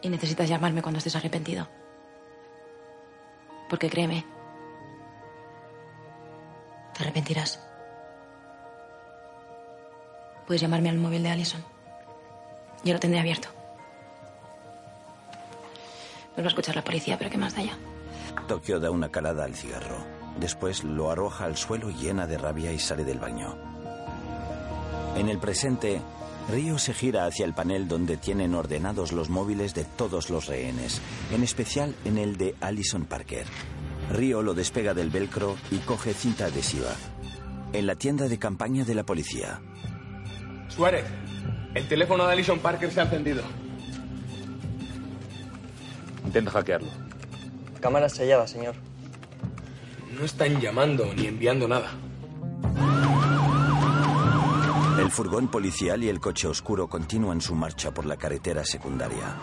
Y 0.02 0.10
necesitas 0.10 0.50
llamarme 0.50 0.82
cuando 0.82 0.98
estés 0.98 1.16
arrepentido. 1.16 1.68
Porque 3.70 3.90
créeme, 3.90 4.26
te 6.94 7.04
arrepentirás. 7.04 7.71
Puedes 10.48 10.62
llamarme 10.62 10.89
al 10.89 10.98
móvil 10.98 11.24
de 11.24 11.29
Allison. 11.29 11.63
Yo 12.83 12.93
lo 12.93 13.00
tendré 13.00 13.19
abierto. 13.19 13.50
Nos 16.36 16.45
a 16.45 16.50
escuchar 16.50 16.75
la 16.75 16.83
policía, 16.83 17.17
pero 17.17 17.29
¿qué 17.29 17.38
más 17.38 17.55
da 17.55 17.63
ya? 17.63 17.77
Tokio 18.48 18.79
da 18.79 18.89
una 18.89 19.10
calada 19.10 19.43
al 19.43 19.55
cigarro. 19.55 19.98
Después 20.39 20.83
lo 20.83 21.12
arroja 21.12 21.45
al 21.45 21.57
suelo 21.57 21.89
llena 21.89 22.25
de 22.25 22.38
rabia 22.38 22.71
y 22.71 22.79
sale 22.79 23.03
del 23.03 23.19
baño. 23.19 23.55
En 25.15 25.27
el 25.27 25.39
presente, 25.39 26.01
Río 26.50 26.77
se 26.77 26.93
gira 26.93 27.25
hacia 27.25 27.45
el 27.45 27.53
panel 27.53 27.88
donde 27.88 28.17
tienen 28.17 28.55
ordenados 28.55 29.12
los 29.12 29.29
móviles 29.29 29.74
de 29.74 29.83
todos 29.83 30.29
los 30.29 30.48
rehenes, 30.48 31.01
en 31.31 31.43
especial 31.43 31.95
en 32.05 32.17
el 32.17 32.38
de 32.38 32.55
Allison 32.62 33.05
Parker. 33.05 33.45
Río 34.10 34.41
lo 34.41 34.53
despega 34.53 34.93
del 34.93 35.10
velcro 35.10 35.55
y 35.69 35.77
coge 35.77 36.13
cinta 36.13 36.45
adhesiva. 36.45 36.93
En 37.74 37.86
la 37.86 37.95
tienda 37.95 38.27
de 38.27 38.39
campaña 38.39 38.83
de 38.83 38.95
la 38.95 39.03
policía, 39.03 39.62
Suárez, 40.74 41.06
el 41.75 41.88
teléfono 41.88 42.25
de 42.25 42.34
Alison 42.34 42.60
Parker 42.60 42.92
se 42.92 43.01
ha 43.01 43.04
encendido. 43.04 43.44
Intenta 46.25 46.51
hackearlo. 46.51 46.90
Cámara 47.80 48.10
sellada, 48.10 48.48
señor. 48.48 48.75
No 50.18 50.25
están 50.25 50.60
llamando 50.60 51.13
ni 51.13 51.28
enviando 51.28 51.68
nada. 51.68 51.92
el 55.01 55.10
furgón 55.10 55.48
policial 55.48 56.04
y 56.04 56.10
el 56.10 56.20
coche 56.20 56.48
oscuro 56.48 56.88
continúan 56.88 57.42
su 57.42 57.56
marcha 57.56 57.92
por 57.92 58.06
la 58.06 58.18
carretera 58.18 58.63
secundaria. 58.63 59.36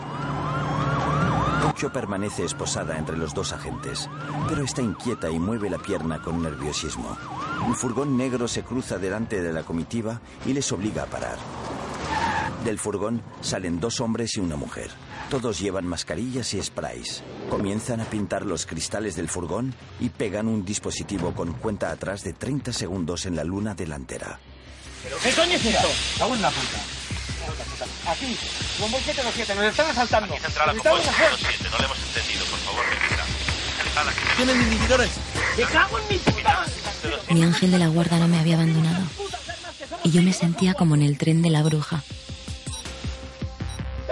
Tokio 1.79 1.93
permanece 1.93 2.43
esposada 2.43 2.97
entre 2.97 3.15
los 3.15 3.33
dos 3.33 3.53
agentes, 3.53 4.09
pero 4.49 4.65
está 4.65 4.81
inquieta 4.81 5.31
y 5.31 5.39
mueve 5.39 5.69
la 5.69 5.77
pierna 5.77 6.21
con 6.21 6.41
nerviosismo. 6.41 7.17
Un 7.65 7.73
furgón 7.73 8.17
negro 8.17 8.49
se 8.49 8.63
cruza 8.63 8.97
delante 8.97 9.41
de 9.41 9.53
la 9.53 9.63
comitiva 9.63 10.19
y 10.45 10.51
les 10.51 10.69
obliga 10.73 11.03
a 11.03 11.05
parar. 11.05 11.37
Del 12.65 12.79
furgón 12.79 13.21
salen 13.39 13.79
dos 13.79 14.01
hombres 14.01 14.35
y 14.35 14.41
una 14.41 14.57
mujer. 14.57 14.91
Todos 15.29 15.57
llevan 15.61 15.87
mascarillas 15.87 16.53
y 16.53 16.61
sprays. 16.61 17.23
Comienzan 17.49 18.01
a 18.01 18.09
pintar 18.09 18.45
los 18.45 18.65
cristales 18.65 19.15
del 19.15 19.29
furgón 19.29 19.73
y 20.01 20.09
pegan 20.09 20.49
un 20.49 20.65
dispositivo 20.65 21.33
con 21.33 21.53
cuenta 21.53 21.91
atrás 21.91 22.25
de 22.25 22.33
30 22.33 22.73
segundos 22.73 23.25
en 23.25 23.37
la 23.37 23.45
luna 23.45 23.73
delantera. 23.73 24.37
¿Pero 25.01 25.15
qué 25.23 25.31
coño 25.31 25.53
es 25.53 25.65
esto? 25.65 25.87
Cago 26.17 26.35
en 26.35 26.41
la 26.41 26.49
puta. 26.49 26.98
Aquí, 28.07 28.37
Bombo 28.79 28.97
727, 28.97 29.55
nos 29.55 29.65
están 29.65 29.89
asaltando. 29.89 30.33
Aquí 30.33 30.43
central 30.43 30.69
a 30.69 30.73
Necesitamos 30.73 31.01
Convoy 31.01 31.15
hacer- 31.15 31.37
7, 31.57 31.69
no 31.71 31.77
le 31.77 31.85
hemos 31.85 31.97
entendido, 31.99 32.45
por 32.45 32.59
favor, 32.59 32.85
repita. 32.89 33.25
¡Tienen 34.37 34.61
inhibidores! 34.61 35.11
¡Me 35.57 35.63
cago 35.63 35.99
en 35.99 36.07
mi 36.09 36.17
puta! 36.17 36.65
Mi 37.29 37.43
ángel 37.43 37.71
de 37.71 37.79
la 37.79 37.87
guarda 37.87 38.17
no 38.17 38.27
me 38.27 38.39
había 38.39 38.55
abandonado. 38.55 39.03
Y 40.03 40.11
yo 40.11 40.21
me 40.21 40.31
sentía 40.33 40.73
como 40.73 40.95
en 40.95 41.01
el 41.03 41.17
tren 41.17 41.41
de 41.41 41.49
la 41.49 41.61
bruja. 41.63 42.01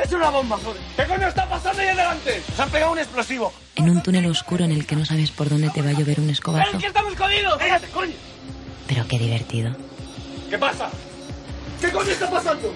¡Es 0.03 0.11
una 0.11 0.29
bomba, 0.29 0.57
joder! 0.63 0.81
¿Qué 0.95 1.05
coño 1.05 1.27
está 1.27 1.49
pasando 1.49 1.81
ahí 1.81 1.87
adelante? 1.87 2.43
¡Nos 2.49 2.59
han 2.59 2.69
pegado 2.69 2.91
un 2.91 2.99
explosivo! 2.99 3.53
En 3.75 3.89
un 3.89 4.03
túnel 4.03 4.25
oscuro 4.27 4.63
en 4.65 4.71
el 4.71 4.85
que 4.85 4.95
no 4.95 5.05
sabes 5.05 5.31
por 5.31 5.49
dónde 5.49 5.69
te 5.69 5.81
va 5.81 5.89
a 5.89 5.93
llover 5.93 6.19
un 6.19 6.29
escobazo. 6.29 6.71
¡Ven, 6.71 6.81
que 6.81 6.87
estamos 6.87 7.15
jodidos! 7.15 7.57
¡Cállate, 7.57 7.87
coño! 7.87 8.13
Pero 8.87 9.07
qué 9.07 9.17
divertido. 9.19 9.75
¿Qué 10.49 10.57
pasa? 10.57 10.89
¿Qué 11.81 11.91
coño 11.91 12.11
está 12.11 12.29
pasando? 12.29 12.73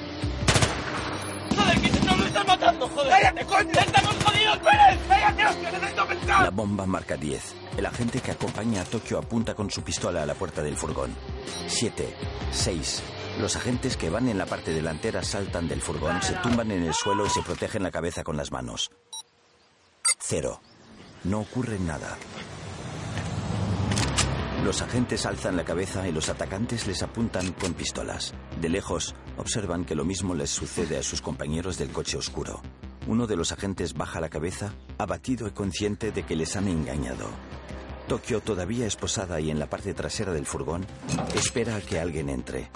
¡Joder, 2.42 2.60
que 2.60 2.66
nos 2.66 2.86
lo 2.86 2.86
están 2.86 2.88
matando, 2.88 2.90
joder! 2.90 3.12
¡Cállate, 3.12 3.46
coño! 3.46 3.72
¡Estamos 3.72 4.16
jodidos, 4.24 4.58
Pérez! 4.58 5.00
¡Cállate, 5.08 5.46
hostia! 5.46 5.72
¡Necesito 5.72 6.08
pensar! 6.08 6.44
La 6.44 6.50
bomba 6.50 6.86
marca 6.86 7.18
10. 7.18 7.56
El 7.78 7.86
agente 7.86 8.20
que 8.20 8.32
acompaña 8.32 8.82
a 8.82 8.86
Tokio 8.86 9.18
apunta 9.18 9.54
con 9.54 9.70
su 9.70 9.82
pistola 9.82 10.24
a 10.24 10.26
la 10.26 10.34
puerta 10.34 10.62
del 10.62 10.76
furgón. 10.76 11.16
7. 11.68 12.16
6. 12.52 13.04
Los 13.40 13.56
agentes 13.56 13.98
que 13.98 14.10
van 14.10 14.28
en 14.28 14.38
la 14.38 14.46
parte 14.46 14.74
delantera 14.74 15.24
saltan 15.24 15.68
del 15.68 15.82
furgón, 15.82 16.22
se 16.22 16.34
tumban 16.36 16.72
en 16.72 16.84
el 16.84 16.94
suelo 16.94 17.26
y 17.26 17.30
se 17.30 17.42
protegen 17.42 17.84
la 17.84 17.92
cabeza 17.92 18.24
con 18.24 18.36
las 18.38 18.52
manos. 18.52 18.92
0. 20.20 20.60
No 21.24 21.40
ocurre 21.40 21.80
nada. 21.80 22.18
Los 24.64 24.84
agentes 24.84 25.26
alzan 25.26 25.58
la 25.58 25.66
cabeza 25.66 26.08
y 26.08 26.12
los 26.12 26.30
atacantes 26.30 26.86
les 26.86 27.02
apuntan 27.02 27.52
con 27.54 27.74
pistolas. 27.74 28.34
De 28.62 28.70
lejos, 28.70 29.16
observan 29.38 29.86
que 29.86 29.96
lo 29.96 30.06
mismo 30.06 30.36
les 30.36 30.52
sucede 30.52 30.98
a 30.98 31.04
sus 31.04 31.20
compañeros 31.20 31.80
del 31.80 31.90
coche 31.90 32.18
oscuro. 32.18 32.62
Uno 33.08 33.26
de 33.26 33.36
los 33.36 33.52
agentes 33.52 33.96
baja 33.96 34.20
la 34.22 34.30
cabeza, 34.30 34.74
abatido 35.00 35.48
y 35.48 35.52
consciente 35.52 36.12
de 36.12 36.24
que 36.24 36.36
les 36.36 36.56
han 36.56 36.68
engañado. 36.68 37.26
Tokio, 38.08 38.40
todavía 38.42 38.86
esposada 38.86 39.40
y 39.40 39.50
en 39.50 39.58
la 39.58 39.68
parte 39.68 39.96
trasera 39.96 40.32
del 40.32 40.46
furgón, 40.46 40.86
espera 41.34 41.78
a 41.78 41.82
que 41.82 42.00
alguien 42.00 42.30
entre. 42.30 42.70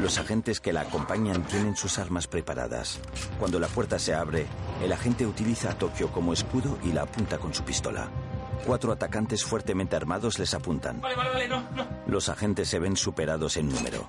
Los 0.00 0.16
agentes 0.18 0.58
que 0.58 0.72
la 0.72 0.82
acompañan 0.82 1.46
tienen 1.46 1.76
sus 1.76 1.98
armas 1.98 2.26
preparadas. 2.26 2.98
Cuando 3.38 3.60
la 3.60 3.68
puerta 3.68 3.98
se 3.98 4.14
abre, 4.14 4.46
el 4.82 4.92
agente 4.92 5.26
utiliza 5.26 5.72
a 5.72 5.78
Tokio 5.78 6.10
como 6.10 6.32
escudo 6.32 6.78
y 6.82 6.92
la 6.92 7.02
apunta 7.02 7.36
con 7.36 7.52
su 7.52 7.62
pistola. 7.62 8.10
Cuatro 8.66 8.92
atacantes 8.92 9.44
fuertemente 9.44 9.94
armados 9.94 10.38
les 10.38 10.54
apuntan. 10.54 11.00
Vale, 11.00 11.14
vale, 11.14 11.30
vale, 11.30 11.48
no, 11.48 11.60
no. 11.76 11.86
Los 12.06 12.30
agentes 12.30 12.68
se 12.68 12.78
ven 12.78 12.96
superados 12.96 13.58
en 13.58 13.68
número. 13.68 14.08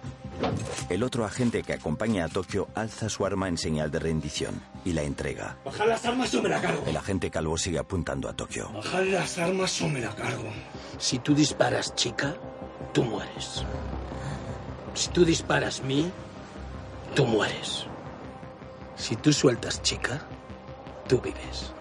El 0.89 1.03
otro 1.03 1.25
agente 1.25 1.63
que 1.63 1.73
acompaña 1.73 2.25
a 2.25 2.29
Tokio 2.29 2.69
alza 2.73 3.09
su 3.09 3.25
arma 3.25 3.49
en 3.49 3.57
señal 3.57 3.91
de 3.91 3.99
rendición 3.99 4.61
y 4.85 4.93
la 4.93 5.01
entrega. 5.01 5.57
Las 5.85 6.05
armas 6.05 6.33
o 6.35 6.41
me 6.41 6.49
la 6.49 6.61
cargo. 6.61 6.83
El 6.87 6.95
agente 6.95 7.29
calvo 7.29 7.57
sigue 7.57 7.79
apuntando 7.79 8.29
a 8.29 8.33
Tokio. 8.33 8.71
Las 9.11 9.37
armas 9.37 9.81
o 9.81 9.89
me 9.89 9.99
la 9.99 10.15
cargo. 10.15 10.49
Si 10.97 11.19
tú 11.19 11.35
disparas, 11.35 11.93
chica, 11.95 12.35
tú 12.93 13.03
mueres. 13.03 13.63
Si 14.93 15.09
tú 15.09 15.25
disparas, 15.25 15.81
mí, 15.81 16.09
tú 17.13 17.25
mueres. 17.25 17.85
Si 18.95 19.17
tú 19.17 19.33
sueltas, 19.33 19.81
chica, 19.81 20.21
tú 21.07 21.19
vives. 21.19 21.73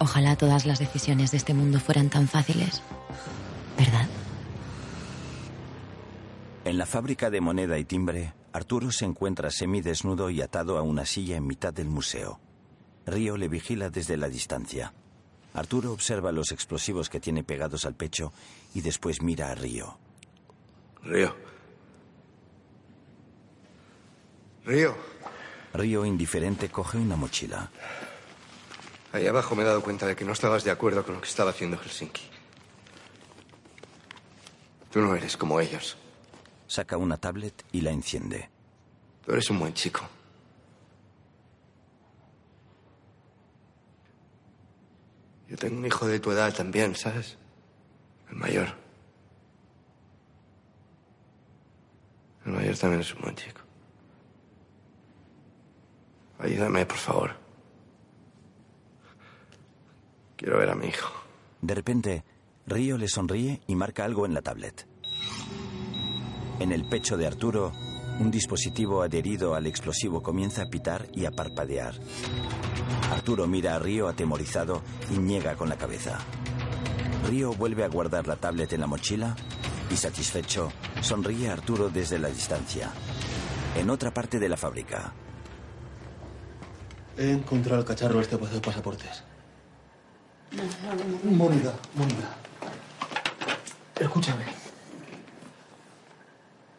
Ojalá 0.00 0.36
todas 0.36 0.66
las 0.66 0.78
decisiones 0.78 1.30
de 1.30 1.38
este 1.38 1.54
mundo 1.54 1.80
fueran 1.80 2.08
tan 2.08 2.28
fáciles. 2.28 2.82
¿Verdad? 3.76 4.06
En 6.64 6.78
la 6.78 6.86
fábrica 6.86 7.30
de 7.30 7.40
moneda 7.40 7.78
y 7.78 7.84
timbre, 7.84 8.34
Arturo 8.52 8.92
se 8.92 9.04
encuentra 9.04 9.50
semidesnudo 9.50 10.30
y 10.30 10.42
atado 10.42 10.78
a 10.78 10.82
una 10.82 11.04
silla 11.04 11.36
en 11.36 11.46
mitad 11.46 11.72
del 11.72 11.88
museo. 11.88 12.40
Río 13.06 13.36
le 13.36 13.48
vigila 13.48 13.90
desde 13.90 14.16
la 14.16 14.28
distancia. 14.28 14.92
Arturo 15.54 15.92
observa 15.92 16.30
los 16.30 16.52
explosivos 16.52 17.08
que 17.08 17.20
tiene 17.20 17.42
pegados 17.42 17.84
al 17.84 17.94
pecho 17.94 18.32
y 18.74 18.82
después 18.82 19.22
mira 19.22 19.50
a 19.50 19.54
Río. 19.54 19.98
Río. 21.02 21.34
Río. 24.64 24.94
Río, 25.72 26.04
indiferente, 26.04 26.68
coge 26.68 26.98
una 26.98 27.16
mochila. 27.16 27.70
Ahí 29.18 29.26
abajo 29.26 29.56
me 29.56 29.64
he 29.64 29.66
dado 29.66 29.82
cuenta 29.82 30.06
de 30.06 30.14
que 30.14 30.24
no 30.24 30.30
estabas 30.30 30.62
de 30.62 30.70
acuerdo 30.70 31.04
con 31.04 31.16
lo 31.16 31.20
que 31.20 31.26
estaba 31.26 31.50
haciendo 31.50 31.76
Helsinki. 31.76 32.22
Tú 34.92 35.00
no 35.00 35.16
eres 35.16 35.36
como 35.36 35.58
ellos. 35.58 35.96
Saca 36.68 36.96
una 36.96 37.16
tablet 37.16 37.64
y 37.72 37.80
la 37.80 37.90
enciende. 37.90 38.48
Tú 39.26 39.32
eres 39.32 39.50
un 39.50 39.58
buen 39.58 39.74
chico. 39.74 40.02
Yo 45.48 45.56
tengo 45.56 45.78
un 45.78 45.86
hijo 45.86 46.06
de 46.06 46.20
tu 46.20 46.30
edad 46.30 46.54
también, 46.54 46.94
¿sabes? 46.94 47.36
El 48.30 48.36
mayor. 48.36 48.68
El 52.46 52.52
mayor 52.52 52.78
también 52.78 53.00
es 53.00 53.12
un 53.14 53.22
buen 53.22 53.34
chico. 53.34 53.62
Ayúdame, 56.38 56.86
por 56.86 56.98
favor. 56.98 57.47
Quiero 60.38 60.58
ver 60.58 60.70
a 60.70 60.76
mi 60.76 60.86
hijo. 60.86 61.10
De 61.60 61.74
repente, 61.74 62.24
Río 62.64 62.96
le 62.96 63.08
sonríe 63.08 63.60
y 63.66 63.74
marca 63.74 64.04
algo 64.04 64.24
en 64.24 64.34
la 64.34 64.40
tablet. 64.40 64.86
En 66.60 66.70
el 66.70 66.88
pecho 66.88 67.16
de 67.16 67.26
Arturo, 67.26 67.72
un 68.20 68.30
dispositivo 68.30 69.02
adherido 69.02 69.56
al 69.56 69.66
explosivo 69.66 70.22
comienza 70.22 70.62
a 70.62 70.70
pitar 70.70 71.08
y 71.12 71.26
a 71.26 71.32
parpadear. 71.32 71.94
Arturo 73.10 73.48
mira 73.48 73.74
a 73.74 73.80
Río 73.80 74.06
atemorizado 74.06 74.82
y 75.12 75.18
niega 75.18 75.56
con 75.56 75.68
la 75.68 75.76
cabeza. 75.76 76.20
Río 77.28 77.52
vuelve 77.52 77.82
a 77.82 77.88
guardar 77.88 78.28
la 78.28 78.36
tablet 78.36 78.72
en 78.72 78.80
la 78.80 78.86
mochila 78.86 79.34
y, 79.90 79.96
satisfecho, 79.96 80.70
sonríe 81.00 81.48
a 81.48 81.54
Arturo 81.54 81.90
desde 81.90 82.20
la 82.20 82.28
distancia. 82.28 82.92
En 83.76 83.90
otra 83.90 84.14
parte 84.14 84.38
de 84.38 84.48
la 84.48 84.56
fábrica, 84.56 85.12
He 87.16 87.32
encontrado 87.32 87.80
el 87.80 87.84
cacharro 87.84 88.20
este 88.20 88.36
para 88.38 88.48
hacer 88.48 88.62
pasaportes. 88.62 89.24
Mónica, 91.24 91.72
Mónica. 91.94 92.36
Escúchame. 93.98 94.44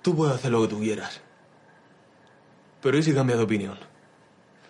Tú 0.02 0.16
puedes 0.16 0.36
hacer 0.36 0.52
lo 0.52 0.62
que 0.62 0.68
tú 0.70 0.80
quieras. 0.80 1.22
Pero 2.82 2.98
¿y 2.98 3.04
si 3.04 3.14
cambias 3.14 3.38
de 3.38 3.46
opinión? 3.46 3.78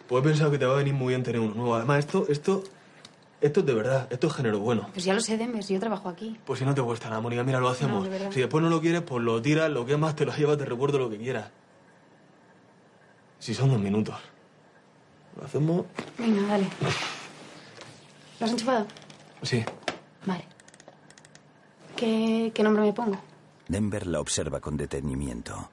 Pues 0.07 0.23
he 0.23 0.27
pensado 0.27 0.51
que 0.51 0.57
te 0.57 0.65
va 0.65 0.73
a 0.73 0.77
venir 0.77 0.93
muy 0.93 1.09
bien 1.09 1.23
tener 1.23 1.39
uno 1.39 1.53
nuevo. 1.53 1.75
Además, 1.75 1.99
esto, 1.99 2.25
esto, 2.29 2.63
esto 3.39 3.59
es 3.59 3.65
de 3.65 3.73
verdad. 3.73 4.07
Esto 4.09 4.27
es 4.27 4.33
género 4.33 4.59
bueno. 4.59 4.89
Pues 4.91 5.05
ya 5.05 5.13
lo 5.13 5.21
sé, 5.21 5.37
Demes, 5.37 5.69
yo 5.69 5.79
trabajo 5.79 6.09
aquí. 6.09 6.37
Pues 6.45 6.59
si 6.59 6.65
no 6.65 6.73
te 6.73 6.81
cuesta 6.81 7.09
nada, 7.09 7.21
Mónica, 7.21 7.43
mira, 7.43 7.59
lo 7.59 7.69
hacemos. 7.69 8.05
No, 8.05 8.09
de 8.09 8.31
si 8.31 8.39
después 8.39 8.63
no 8.63 8.69
lo 8.69 8.81
quieres, 8.81 9.03
pues 9.03 9.23
lo 9.23 9.39
tiras, 9.41 9.69
lo 9.69 9.85
quemas, 9.85 10.15
te 10.15 10.25
lo 10.25 10.35
llevas, 10.35 10.57
te 10.57 10.65
recuerdo 10.65 10.97
lo 10.97 11.09
que 11.09 11.17
quieras. 11.17 11.51
Si 13.37 13.53
son 13.53 13.69
dos 13.69 13.79
minutos. 13.79 14.15
Lo 15.37 15.45
hacemos. 15.45 15.85
Venga, 16.17 16.41
dale. 16.47 16.67
¿Lo 18.39 18.45
has 18.45 18.51
enchufado? 18.51 18.85
Sí. 19.43 19.63
Vale. 20.25 20.45
¿Qué, 21.95 22.51
qué 22.53 22.63
nombre 22.63 22.83
me 22.83 22.93
pongo? 22.93 23.17
Denver 23.67 24.07
la 24.07 24.19
observa 24.19 24.59
con 24.59 24.77
detenimiento. 24.77 25.69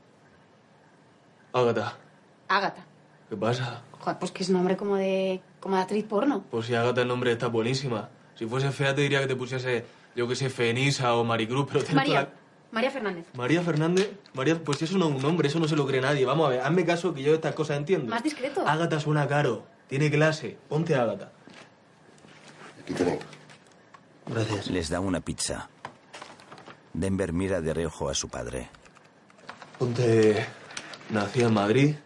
Ágata. 1.52 1.96
Ágata. 2.48 2.85
¿Qué 3.29 3.37
pasa? 3.37 3.83
Joder, 4.00 4.18
pues 4.18 4.31
que 4.33 4.42
es 4.42 4.50
nombre 4.50 4.76
como 4.76 4.96
de, 4.96 5.40
como 5.61 5.76
de 5.76 5.83
actriz 5.83 6.05
porno. 6.05 6.44
Pues 6.50 6.66
si 6.66 6.74
Ágata 6.74 7.02
el 7.02 7.09
nombre 7.09 7.33
está 7.33 7.46
buenísima. 7.48 8.09
Si 8.35 8.46
fuese 8.46 8.70
fea 8.70 8.94
te 8.94 9.00
diría 9.00 9.20
que 9.20 9.26
te 9.26 9.37
pusiese, 9.37 9.85
yo 10.14 10.29
que 10.29 10.37
sé, 10.37 10.50
Fenisa 10.50 11.14
o 11.14 11.24
Maricruz, 11.24 11.66
pero 11.72 11.85
María. 11.94 12.22
la- 12.22 12.29
María 12.72 12.90
Fernández. 12.90 13.26
María 13.35 13.62
Fernández. 13.62 14.11
María, 14.35 14.62
pues 14.62 14.83
eso 14.83 14.98
no 14.98 15.09
es 15.09 15.14
un 15.14 15.22
nombre, 15.22 15.48
eso 15.48 15.59
no 15.59 15.66
se 15.68 15.76
lo 15.76 15.87
cree 15.87 16.00
nadie. 16.00 16.26
Vamos 16.26 16.46
a 16.46 16.50
ver, 16.50 16.61
hazme 16.61 16.85
caso 16.85 17.14
que 17.14 17.22
yo 17.22 17.33
estas 17.35 17.55
cosas 17.55 17.79
entiendo. 17.79 18.11
Más 18.11 18.22
discreto. 18.22 18.62
Ágata 18.66 19.00
suena 19.00 19.26
caro, 19.26 19.64
tiene 19.88 20.11
clase. 20.11 20.59
Ponte 20.68 20.94
Ágata. 20.94 21.33
Aquí. 22.87 23.05
Gracias. 24.27 24.68
Les 24.68 24.88
da 24.88 25.01
una 25.01 25.20
pizza. 25.20 25.68
Denver 26.92 27.33
mira 27.33 27.61
de 27.61 27.75
reojo 27.75 28.09
a 28.09 28.14
su 28.14 28.29
padre. 28.29 28.68
Ponte. 29.79 30.46
Nací 31.11 31.42
en 31.42 31.53
Madrid. 31.53 31.96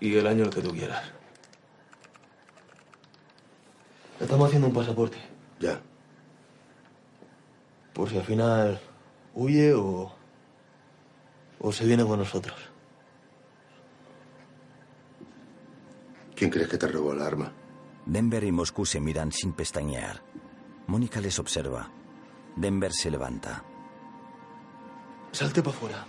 Y 0.00 0.16
el 0.16 0.26
año 0.26 0.44
el 0.44 0.50
que 0.50 0.62
tú 0.62 0.70
quieras. 0.70 1.02
Estamos 4.20 4.48
haciendo 4.48 4.68
un 4.68 4.74
pasaporte. 4.74 5.18
Ya. 5.58 5.80
Por 7.92 8.08
si 8.08 8.16
al 8.16 8.24
final 8.24 8.80
huye 9.34 9.74
o. 9.74 10.12
o 11.58 11.72
se 11.72 11.84
viene 11.84 12.04
con 12.04 12.18
nosotros. 12.18 12.56
¿Quién 16.34 16.50
crees 16.50 16.68
que 16.68 16.78
te 16.78 16.86
robó 16.86 17.12
el 17.12 17.20
arma? 17.20 17.52
Denver 18.06 18.44
y 18.44 18.52
Moscú 18.52 18.86
se 18.86 19.00
miran 19.00 19.32
sin 19.32 19.52
pestañear. 19.52 20.22
Mónica 20.86 21.20
les 21.20 21.38
observa. 21.38 21.90
Denver 22.56 22.92
se 22.92 23.10
levanta. 23.10 23.62
Salte 25.32 25.62
para 25.62 25.76
afuera. 25.76 26.04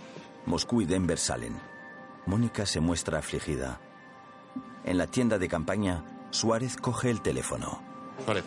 Moscú 0.46 0.82
y 0.82 0.86
Denver 0.86 1.18
salen. 1.18 1.60
Mónica 2.26 2.66
se 2.66 2.80
muestra 2.80 3.18
afligida. 3.18 3.80
En 4.84 4.98
la 4.98 5.06
tienda 5.06 5.38
de 5.38 5.48
campaña, 5.48 6.04
Suárez 6.30 6.76
coge 6.76 7.10
el 7.10 7.22
teléfono. 7.22 7.82
Vale. 8.26 8.42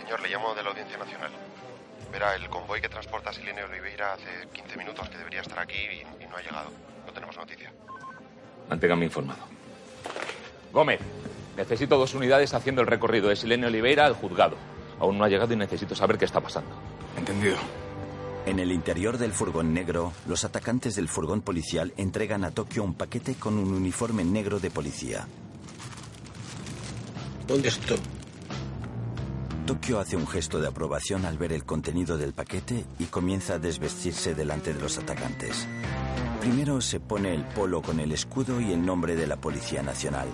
Señor, 0.00 0.20
le 0.22 0.28
llamo 0.30 0.54
de 0.54 0.62
la 0.62 0.70
Audiencia 0.70 0.96
Nacional. 0.96 1.32
Verá, 2.10 2.34
el 2.36 2.48
convoy 2.48 2.80
que 2.80 2.88
transporta 2.88 3.30
a 3.30 3.32
Silene 3.32 3.64
Oliveira 3.64 4.14
hace 4.14 4.48
15 4.52 4.76
minutos 4.78 5.08
que 5.10 5.18
debería 5.18 5.40
estar 5.42 5.58
aquí 5.58 5.76
y, 5.76 6.22
y 6.22 6.26
no 6.26 6.36
ha 6.36 6.40
llegado. 6.40 6.70
No 7.04 7.12
tenemos 7.12 7.36
noticia. 7.36 7.72
Manténgame 8.70 9.04
informado. 9.04 9.44
Gómez, 10.72 11.00
necesito 11.56 11.98
dos 11.98 12.14
unidades 12.14 12.54
haciendo 12.54 12.82
el 12.82 12.86
recorrido 12.86 13.28
de 13.28 13.36
Silene 13.36 13.66
Oliveira 13.66 14.06
al 14.06 14.14
juzgado. 14.14 14.56
Aún 14.98 15.18
no 15.18 15.24
ha 15.24 15.28
llegado 15.28 15.52
y 15.52 15.56
necesito 15.56 15.94
saber 15.94 16.18
qué 16.18 16.24
está 16.24 16.40
pasando. 16.40 16.70
Entendido. 17.16 17.56
En 18.46 18.60
el 18.60 18.70
interior 18.70 19.18
del 19.18 19.32
furgón 19.32 19.74
negro, 19.74 20.12
los 20.28 20.44
atacantes 20.44 20.94
del 20.94 21.08
furgón 21.08 21.42
policial 21.42 21.92
entregan 21.96 22.44
a 22.44 22.52
Tokio 22.52 22.84
un 22.84 22.94
paquete 22.94 23.34
con 23.34 23.58
un 23.58 23.74
uniforme 23.74 24.24
negro 24.24 24.60
de 24.60 24.70
policía. 24.70 25.26
¿Dónde 27.46 27.68
estoy? 27.68 27.98
Tokio 29.66 29.98
hace 29.98 30.16
un 30.16 30.28
gesto 30.28 30.60
de 30.60 30.68
aprobación 30.68 31.24
al 31.24 31.38
ver 31.38 31.52
el 31.52 31.64
contenido 31.64 32.16
del 32.16 32.32
paquete 32.32 32.84
y 33.00 33.06
comienza 33.06 33.54
a 33.54 33.58
desvestirse 33.58 34.32
delante 34.32 34.72
de 34.72 34.80
los 34.80 34.96
atacantes. 34.96 35.66
Primero 36.40 36.80
se 36.80 37.00
pone 37.00 37.34
el 37.34 37.42
polo 37.42 37.82
con 37.82 37.98
el 37.98 38.12
escudo 38.12 38.60
y 38.60 38.72
el 38.72 38.86
nombre 38.86 39.16
de 39.16 39.26
la 39.26 39.40
Policía 39.40 39.82
Nacional. 39.82 40.28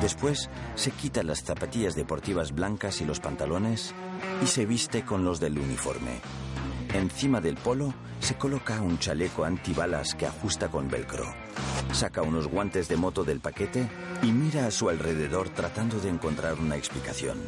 Después 0.00 0.48
se 0.74 0.90
quita 0.90 1.22
las 1.22 1.42
zapatillas 1.44 1.94
deportivas 1.94 2.52
blancas 2.52 3.02
y 3.02 3.04
los 3.04 3.20
pantalones 3.20 3.92
y 4.42 4.46
se 4.46 4.64
viste 4.64 5.04
con 5.04 5.22
los 5.22 5.38
del 5.38 5.58
uniforme. 5.58 6.22
Encima 6.94 7.40
del 7.40 7.56
polo 7.56 7.94
se 8.20 8.34
coloca 8.34 8.80
un 8.82 8.98
chaleco 8.98 9.44
antibalas 9.44 10.14
que 10.14 10.26
ajusta 10.26 10.68
con 10.68 10.90
velcro. 10.90 11.24
Saca 11.92 12.20
unos 12.20 12.46
guantes 12.46 12.86
de 12.88 12.96
moto 12.96 13.24
del 13.24 13.40
paquete 13.40 13.88
y 14.22 14.30
mira 14.30 14.66
a 14.66 14.70
su 14.70 14.90
alrededor 14.90 15.48
tratando 15.48 15.98
de 15.98 16.10
encontrar 16.10 16.54
una 16.60 16.76
explicación. 16.76 17.38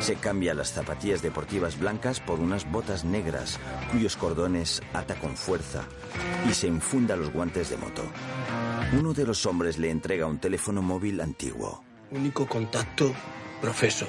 Se 0.00 0.16
cambia 0.16 0.52
las 0.52 0.72
zapatillas 0.72 1.22
deportivas 1.22 1.78
blancas 1.78 2.20
por 2.20 2.40
unas 2.40 2.70
botas 2.70 3.04
negras 3.04 3.58
cuyos 3.90 4.16
cordones 4.16 4.82
ata 4.92 5.14
con 5.14 5.34
fuerza 5.34 5.84
y 6.48 6.52
se 6.52 6.66
infunda 6.66 7.16
los 7.16 7.32
guantes 7.32 7.70
de 7.70 7.78
moto. 7.78 8.02
Uno 8.98 9.14
de 9.14 9.24
los 9.24 9.46
hombres 9.46 9.78
le 9.78 9.90
entrega 9.90 10.26
un 10.26 10.38
teléfono 10.38 10.82
móvil 10.82 11.22
antiguo. 11.22 11.82
Único 12.10 12.46
contacto, 12.46 13.14
profesor. 13.62 14.08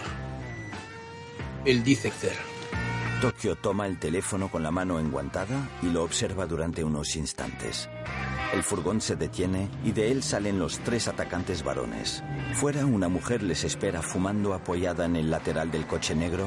El 1.64 1.82
Dicexer. 1.84 2.55
Tokio 3.26 3.56
toma 3.56 3.88
el 3.88 3.98
teléfono 3.98 4.52
con 4.52 4.62
la 4.62 4.70
mano 4.70 5.00
enguantada 5.00 5.68
y 5.82 5.88
lo 5.88 6.04
observa 6.04 6.46
durante 6.46 6.84
unos 6.84 7.16
instantes. 7.16 7.90
El 8.54 8.62
furgón 8.62 9.02
se 9.02 9.16
detiene 9.16 9.68
y 9.84 9.94
de 9.94 10.12
él 10.12 10.22
salen 10.22 10.60
los 10.60 10.78
tres 10.82 11.08
atacantes 11.08 11.64
varones. 11.64 12.24
Fuera 12.54 12.86
una 12.86 13.10
mujer 13.10 13.42
les 13.42 13.64
espera 13.64 14.04
fumando 14.04 14.54
apoyada 14.54 15.06
en 15.06 15.16
el 15.16 15.32
lateral 15.32 15.72
del 15.72 15.88
coche 15.88 16.14
negro 16.14 16.46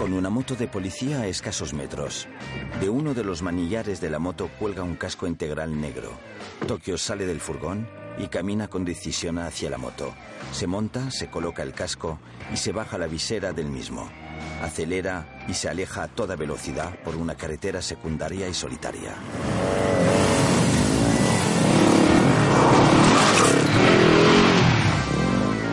con 0.00 0.12
una 0.12 0.28
moto 0.28 0.56
de 0.56 0.66
policía 0.66 1.20
a 1.20 1.28
escasos 1.28 1.72
metros. 1.72 2.26
De 2.80 2.90
uno 2.90 3.14
de 3.14 3.22
los 3.22 3.42
manillares 3.42 4.00
de 4.00 4.10
la 4.10 4.18
moto 4.18 4.50
cuelga 4.58 4.82
un 4.82 4.96
casco 4.96 5.28
integral 5.28 5.80
negro. 5.80 6.10
Tokio 6.66 6.98
sale 6.98 7.24
del 7.24 7.38
furgón 7.38 7.88
y 8.18 8.26
camina 8.26 8.66
con 8.66 8.84
decisión 8.84 9.38
hacia 9.38 9.70
la 9.70 9.78
moto. 9.78 10.12
Se 10.50 10.66
monta, 10.66 11.12
se 11.12 11.30
coloca 11.30 11.62
el 11.62 11.72
casco 11.72 12.18
y 12.52 12.56
se 12.56 12.72
baja 12.72 12.98
la 12.98 13.06
visera 13.06 13.52
del 13.52 13.68
mismo. 13.68 14.10
Acelera 14.62 15.26
y 15.48 15.54
se 15.54 15.68
aleja 15.68 16.04
a 16.04 16.08
toda 16.08 16.36
velocidad 16.36 16.94
por 17.04 17.16
una 17.16 17.34
carretera 17.34 17.82
secundaria 17.82 18.48
y 18.48 18.54
solitaria. 18.54 19.14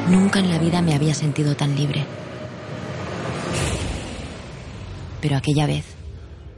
Nunca 0.10 0.40
en 0.40 0.50
la 0.50 0.60
vida 0.60 0.82
me 0.82 0.94
había 0.94 1.14
sentido 1.14 1.56
tan 1.56 1.76
libre. 1.76 2.06
Pero 5.22 5.38
aquella 5.38 5.66
vez, 5.66 5.86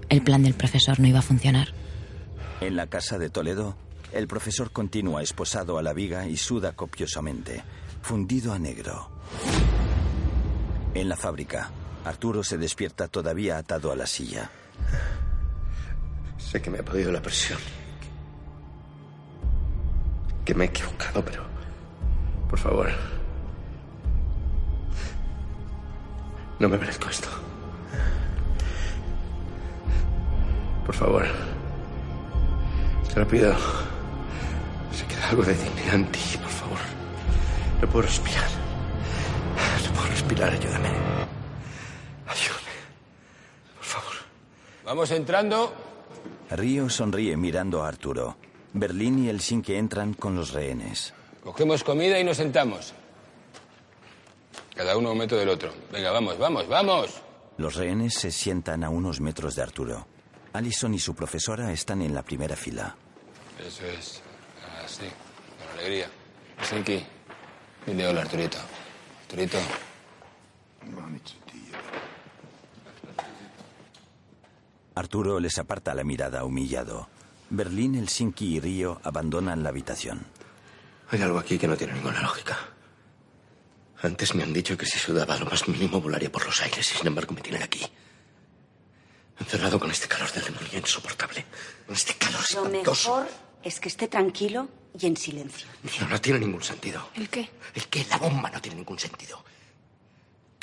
el 0.09 0.23
plan 0.23 0.43
del 0.43 0.55
profesor 0.55 0.99
no 0.99 1.07
iba 1.07 1.19
a 1.19 1.21
funcionar. 1.21 1.69
En 2.61 2.75
la 2.75 2.87
casa 2.87 3.17
de 3.17 3.29
Toledo, 3.29 3.75
el 4.11 4.27
profesor 4.27 4.71
continúa 4.71 5.21
esposado 5.21 5.77
a 5.77 5.83
la 5.83 5.93
viga 5.93 6.27
y 6.27 6.37
suda 6.37 6.71
copiosamente, 6.71 7.63
fundido 8.01 8.53
a 8.53 8.59
negro. 8.59 9.09
En 10.93 11.09
la 11.09 11.15
fábrica, 11.15 11.69
Arturo 12.05 12.43
se 12.43 12.57
despierta 12.59 13.07
todavía 13.07 13.57
atado 13.57 13.91
a 13.91 13.95
la 13.95 14.05
silla. 14.05 14.49
Sé 16.37 16.61
que 16.61 16.69
me 16.69 16.79
ha 16.79 16.85
podido 16.85 17.11
la 17.11 17.19
presión. 17.21 17.57
Que 20.45 20.53
me 20.53 20.65
he 20.65 20.67
equivocado, 20.67 21.25
pero... 21.25 21.43
Por 22.47 22.59
favor. 22.59 22.89
No 26.59 26.69
me 26.69 26.77
merezco 26.77 27.09
esto. 27.09 27.27
Por 30.85 30.93
favor. 30.93 31.25
Te 33.11 33.19
lo 33.19 33.27
pido. 33.27 33.55
Se 34.91 35.05
queda 35.07 35.29
algo 35.29 35.41
de 35.43 35.55
dignidad 35.55 35.95
en 35.95 36.11
ti, 36.11 36.37
por 36.39 36.51
favor. 36.51 36.79
No 37.81 37.89
puedo 37.89 38.05
respirar. 38.05 38.49
No 39.87 39.93
puedo 39.93 40.07
respirar, 40.09 40.53
ayúdame. 40.53 41.05
Por 43.75 43.85
favor. 43.85 44.13
Vamos 44.85 45.09
entrando. 45.11 45.73
Río 46.51 46.89
sonríe 46.89 47.35
mirando 47.35 47.83
a 47.83 47.87
Arturo. 47.87 48.37
Berlín 48.73 49.25
y 49.25 49.29
Helsinki 49.29 49.73
entran 49.73 50.13
con 50.13 50.35
los 50.35 50.51
rehenes. 50.51 51.13
Cogemos 51.43 51.83
comida 51.83 52.19
y 52.19 52.23
nos 52.23 52.37
sentamos. 52.37 52.93
Cada 54.75 54.97
uno 54.97 55.09
a 55.09 55.11
un 55.13 55.17
metro 55.17 55.37
del 55.37 55.49
otro. 55.49 55.73
Venga, 55.91 56.11
vamos, 56.11 56.37
vamos, 56.37 56.67
vamos. 56.67 57.21
Los 57.57 57.75
rehenes 57.75 58.13
se 58.13 58.31
sientan 58.31 58.83
a 58.83 58.89
unos 58.89 59.21
metros 59.21 59.55
de 59.55 59.63
Arturo. 59.63 60.05
Allison 60.53 60.93
y 60.93 60.99
su 60.99 61.15
profesora 61.15 61.71
están 61.71 62.01
en 62.01 62.13
la 62.13 62.23
primera 62.23 62.55
fila. 62.55 62.95
Eso 63.65 63.85
es. 63.85 64.21
Así, 64.83 65.05
con 65.57 65.79
alegría. 65.79 66.09
Helsinki, 66.59 67.03
dile 67.87 68.07
hola, 68.07 68.21
Arturito. 68.21 68.57
Arturito. 69.23 69.57
Arturo 74.95 75.39
les 75.39 75.57
aparta 75.57 75.93
la 75.93 76.03
mirada 76.03 76.43
humillado. 76.45 77.07
Berlín, 77.49 77.95
Helsinki 77.95 78.55
y 78.55 78.59
Río 78.59 78.99
abandonan 79.03 79.61
la 79.63 79.69
habitación. 79.69 80.25
Hay 81.11 81.21
algo 81.21 81.37
aquí 81.37 81.57
que 81.57 81.67
no 81.67 81.77
tiene 81.77 81.93
ninguna 81.93 82.21
lógica. 82.21 82.57
Antes 84.01 84.33
me 84.35 84.43
han 84.43 84.53
dicho 84.53 84.77
que 84.77 84.85
si 84.85 84.97
sudaba 84.97 85.37
lo 85.37 85.45
más 85.45 85.67
mínimo 85.67 86.01
volaría 86.01 86.31
por 86.31 86.45
los 86.45 86.61
aires 86.61 86.91
y 86.93 86.97
sin 86.97 87.07
embargo 87.07 87.33
me 87.33 87.41
tienen 87.41 87.63
aquí. 87.63 87.85
Encerrado 89.39 89.79
con 89.79 89.91
este 89.91 90.07
calor 90.07 90.31
del 90.31 90.45
demonio 90.45 90.79
insoportable. 90.79 91.45
Con 91.85 91.95
este 91.95 92.13
calor 92.15 92.39
Lo 92.53 92.65
espantoso. 92.65 93.17
mejor 93.19 93.27
es 93.63 93.79
que 93.79 93.89
esté 93.89 94.07
tranquilo 94.07 94.69
y 94.97 95.05
en 95.07 95.17
silencio. 95.17 95.67
No, 96.01 96.07
no 96.07 96.21
tiene 96.21 96.39
ningún 96.39 96.63
sentido. 96.63 97.09
¿El 97.15 97.29
qué? 97.29 97.49
El 97.73 97.87
que 97.87 98.05
la 98.05 98.17
bomba 98.17 98.49
no 98.49 98.61
tiene 98.61 98.77
ningún 98.77 98.97
sentido. 98.97 99.43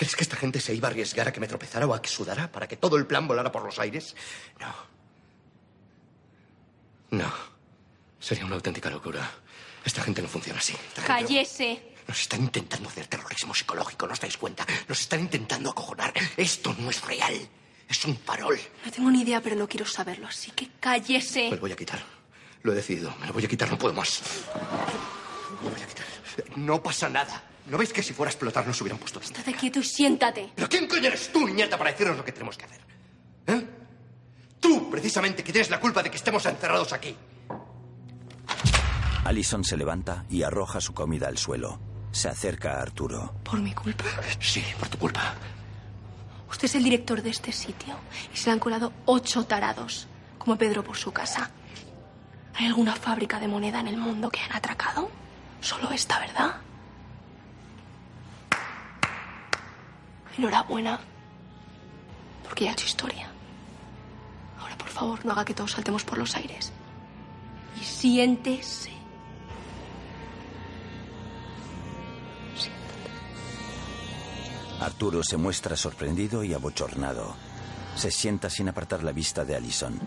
¿Crees 0.02 0.16
que 0.16 0.24
esta 0.24 0.34
gente 0.34 0.58
se 0.58 0.74
iba 0.74 0.88
a 0.88 0.90
arriesgar 0.90 1.28
a 1.28 1.32
que 1.32 1.38
me 1.38 1.46
tropezara 1.46 1.86
o 1.86 1.94
a 1.94 2.02
que 2.02 2.08
sudara 2.08 2.50
para 2.50 2.66
que 2.66 2.76
todo 2.76 2.96
el 2.96 3.06
plan 3.06 3.28
volara 3.28 3.52
por 3.52 3.62
los 3.62 3.78
aires? 3.78 4.16
No. 4.58 4.74
No. 7.22 7.32
Sería 8.18 8.44
una 8.44 8.56
auténtica 8.56 8.90
locura. 8.90 9.30
Esta 9.84 10.02
gente 10.02 10.20
no 10.20 10.26
funciona 10.26 10.58
así. 10.58 10.74
Esta 10.88 11.02
gente. 11.02 11.94
Nos 12.08 12.20
están 12.20 12.42
intentando 12.42 12.88
hacer 12.88 13.06
terrorismo 13.06 13.54
psicológico, 13.54 14.08
¿no 14.08 14.14
os 14.14 14.18
dais 14.18 14.36
cuenta? 14.36 14.66
Nos 14.88 15.02
están 15.02 15.20
intentando 15.20 15.70
acojonar. 15.70 16.12
Esto 16.36 16.74
no 16.80 16.90
es 16.90 17.00
real. 17.06 17.38
Es 17.88 18.04
un 18.04 18.16
farol. 18.16 18.58
No 18.84 18.90
tengo 18.90 19.08
ni 19.08 19.22
idea, 19.22 19.40
pero 19.40 19.54
no 19.54 19.68
quiero 19.68 19.86
saberlo, 19.86 20.26
así 20.26 20.50
que 20.50 20.68
cállese. 20.80 21.44
Me 21.44 21.54
lo 21.54 21.60
voy 21.60 21.70
a 21.70 21.76
quitar. 21.76 22.02
Lo 22.64 22.72
he 22.72 22.74
decidido. 22.74 23.14
Me 23.20 23.28
lo 23.28 23.34
voy 23.34 23.44
a 23.44 23.48
quitar. 23.48 23.70
No 23.70 23.78
puedo 23.78 23.94
más. 23.94 24.20
Me 25.62 25.68
lo 25.68 25.76
voy 25.76 25.80
a 25.80 25.86
quitar. 25.86 26.06
No 26.56 26.82
pasa 26.82 27.08
nada. 27.08 27.51
¿No 27.66 27.78
veis 27.78 27.92
que 27.92 28.02
si 28.02 28.12
fuera 28.12 28.28
a 28.28 28.32
explotar 28.32 28.66
nos 28.66 28.80
hubieran 28.80 28.98
puesto 28.98 29.20
esto? 29.20 29.38
Estate 29.38 29.54
quieto 29.56 29.78
y 29.78 29.84
siéntate. 29.84 30.50
¿Pero 30.54 30.68
quién 30.68 30.86
coño 30.88 31.06
eres 31.06 31.32
tú, 31.32 31.46
niñata, 31.46 31.78
para 31.78 31.92
decirnos 31.92 32.16
lo 32.16 32.24
que 32.24 32.32
tenemos 32.32 32.56
que 32.56 32.64
hacer? 32.64 32.80
¿Eh? 33.46 33.66
Tú, 34.60 34.90
precisamente, 34.90 35.42
que 35.42 35.52
tienes 35.52 35.70
la 35.70 35.80
culpa 35.80 36.02
de 36.02 36.10
que 36.10 36.16
estemos 36.16 36.44
encerrados 36.46 36.92
aquí. 36.92 37.16
Allison 39.24 39.64
se 39.64 39.76
levanta 39.76 40.24
y 40.28 40.42
arroja 40.42 40.80
su 40.80 40.92
comida 40.94 41.28
al 41.28 41.38
suelo. 41.38 41.80
Se 42.10 42.28
acerca 42.28 42.74
a 42.74 42.82
Arturo. 42.82 43.34
¿Por 43.44 43.60
mi 43.60 43.72
culpa? 43.72 44.04
Sí, 44.40 44.62
por 44.78 44.88
tu 44.88 44.98
culpa. 44.98 45.34
Usted 46.50 46.66
es 46.66 46.74
el 46.74 46.84
director 46.84 47.22
de 47.22 47.30
este 47.30 47.50
sitio 47.52 47.94
y 48.34 48.36
se 48.36 48.46
le 48.46 48.52
han 48.52 48.58
colado 48.58 48.92
ocho 49.06 49.44
tarados, 49.44 50.06
como 50.38 50.56
Pedro 50.58 50.84
por 50.84 50.96
su 50.96 51.12
casa. 51.12 51.50
¿Hay 52.54 52.66
alguna 52.66 52.94
fábrica 52.94 53.40
de 53.40 53.48
moneda 53.48 53.80
en 53.80 53.88
el 53.88 53.96
mundo 53.96 54.28
que 54.30 54.40
han 54.40 54.52
atracado? 54.52 55.10
Solo 55.60 55.90
esta, 55.92 56.18
¿verdad? 56.18 56.56
Enhorabuena, 60.36 60.98
porque 62.44 62.64
ya 62.64 62.70
ha 62.70 62.72
hecho 62.74 62.86
historia. 62.86 63.28
Ahora, 64.60 64.76
por 64.76 64.88
favor, 64.88 65.24
no 65.24 65.32
haga 65.32 65.44
que 65.44 65.54
todos 65.54 65.72
saltemos 65.72 66.04
por 66.04 66.18
los 66.18 66.34
aires. 66.36 66.72
Y 67.80 67.84
siéntese. 67.84 68.92
Arturo 74.80 75.22
se 75.22 75.36
muestra 75.36 75.76
sorprendido 75.76 76.42
y 76.42 76.54
abochornado. 76.54 77.36
Se 77.94 78.10
sienta 78.10 78.50
sin 78.50 78.68
apartar 78.68 79.04
la 79.04 79.12
vista 79.12 79.44
de 79.44 79.54
Allison. 79.54 79.98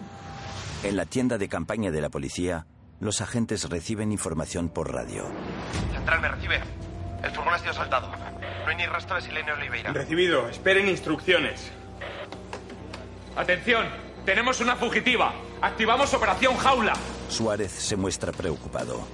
En 0.83 0.97
la 0.97 1.05
tienda 1.05 1.37
de 1.37 1.47
campaña 1.47 1.91
de 1.91 2.01
la 2.01 2.09
policía, 2.09 2.65
los 2.99 3.21
agentes 3.21 3.69
reciben 3.69 4.11
información 4.11 4.69
por 4.69 4.91
radio. 4.93 5.25
Central 5.93 6.21
me 6.21 6.27
recibe. 6.27 6.61
El 7.23 7.31
furgón 7.31 7.53
ha 7.53 7.59
sido 7.59 7.73
saltado. 7.73 8.24
No 8.63 8.69
hay 8.69 8.75
ni 8.77 8.85
rastro 8.85 9.15
de 9.15 9.21
Silene 9.21 9.51
Oliveira. 9.51 9.93
Recibido. 9.93 10.49
Esperen 10.49 10.87
instrucciones. 10.87 11.71
Atención, 13.35 13.85
tenemos 14.25 14.61
una 14.61 14.75
fugitiva. 14.75 15.33
Activamos 15.61 16.13
operación 16.13 16.55
jaula. 16.57 16.93
Suárez 17.29 17.71
se 17.71 17.95
muestra 17.95 18.31
preocupado. 18.31 19.05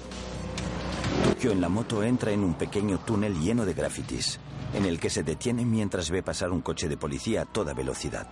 Tokio 1.26 1.52
en 1.52 1.62
la 1.62 1.70
moto 1.70 2.04
entra 2.04 2.32
en 2.32 2.44
un 2.44 2.54
pequeño 2.54 3.00
túnel 3.00 3.40
lleno 3.40 3.66
de 3.66 3.74
grafitis, 3.74 4.40
en 4.74 4.86
el 4.86 5.00
que 5.00 5.10
se 5.10 5.24
detiene 5.24 5.66
mientras 5.66 6.10
ve 6.10 6.24
pasar 6.24 6.52
un 6.52 6.62
coche 6.62 6.88
de 6.88 6.98
policía 6.98 7.42
a 7.42 7.46
toda 7.46 7.74
velocidad. 7.74 8.28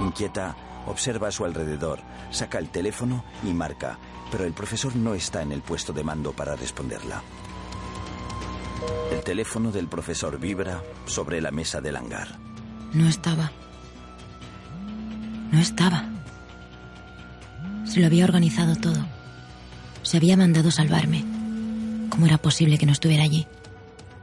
Inquieta, 0.00 0.56
observa 0.86 1.28
a 1.28 1.32
su 1.32 1.44
alrededor, 1.44 2.00
saca 2.30 2.58
el 2.58 2.70
teléfono 2.70 3.24
y 3.44 3.52
marca, 3.52 3.98
pero 4.30 4.44
el 4.44 4.52
profesor 4.52 4.94
no 4.96 5.14
está 5.14 5.42
en 5.42 5.52
el 5.52 5.62
puesto 5.62 5.92
de 5.92 6.04
mando 6.04 6.32
para 6.32 6.56
responderla. 6.56 7.22
El 9.12 9.22
teléfono 9.22 9.72
del 9.72 9.88
profesor 9.88 10.38
vibra 10.38 10.82
sobre 11.06 11.40
la 11.40 11.50
mesa 11.50 11.80
del 11.80 11.96
hangar. 11.96 12.38
No 12.92 13.08
estaba. 13.08 13.50
No 15.50 15.58
estaba. 15.58 16.08
Se 17.84 18.00
lo 18.00 18.06
había 18.06 18.24
organizado 18.24 18.76
todo. 18.76 19.04
Se 20.02 20.16
había 20.16 20.36
mandado 20.36 20.70
salvarme. 20.70 21.24
¿Cómo 22.08 22.26
era 22.26 22.38
posible 22.38 22.78
que 22.78 22.86
no 22.86 22.92
estuviera 22.92 23.24
allí? 23.24 23.46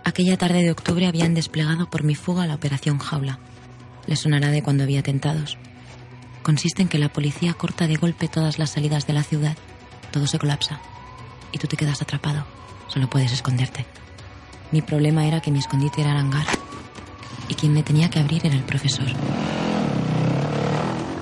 Aquella 0.04 0.38
tarde 0.38 0.64
de 0.64 0.72
octubre 0.72 1.06
habían 1.06 1.34
desplegado 1.34 1.90
por 1.90 2.04
mi 2.04 2.16
fuga 2.16 2.48
la 2.48 2.56
operación 2.56 2.98
Jaula. 2.98 3.40
Le 4.06 4.16
sonará 4.16 4.52
de 4.52 4.64
cuando 4.64 4.84
había 4.84 5.02
atentados. 5.02 5.58
Consiste 6.44 6.82
en 6.82 6.88
que 6.88 6.98
la 6.98 7.10
policía 7.10 7.54
corta 7.54 7.88
de 7.88 7.98
golpe 7.98 8.30
todas 8.30 8.58
las 8.58 8.70
salidas 8.70 9.06
de 9.06 9.14
la 9.14 9.24
ciudad. 9.24 9.58
Todo 10.12 10.28
se 10.28 10.40
colapsa. 10.40 10.80
Y 11.52 11.58
tú 11.58 11.68
te 11.68 11.78
quedas 11.78 12.02
atrapado. 12.02 12.46
Solo 12.88 13.10
puedes 13.10 13.32
esconderte. 13.32 13.86
Mi 14.72 14.82
problema 14.82 15.26
era 15.26 15.42
que 15.42 15.52
mi 15.52 15.60
escondite 15.60 16.02
era 16.02 16.12
el 16.12 16.18
hangar. 16.18 16.46
Y 17.48 17.56
quien 17.56 17.74
me 17.74 17.84
tenía 17.84 18.10
que 18.10 18.20
abrir 18.20 18.46
era 18.46 18.56
el 18.56 18.64
profesor. 18.64 19.08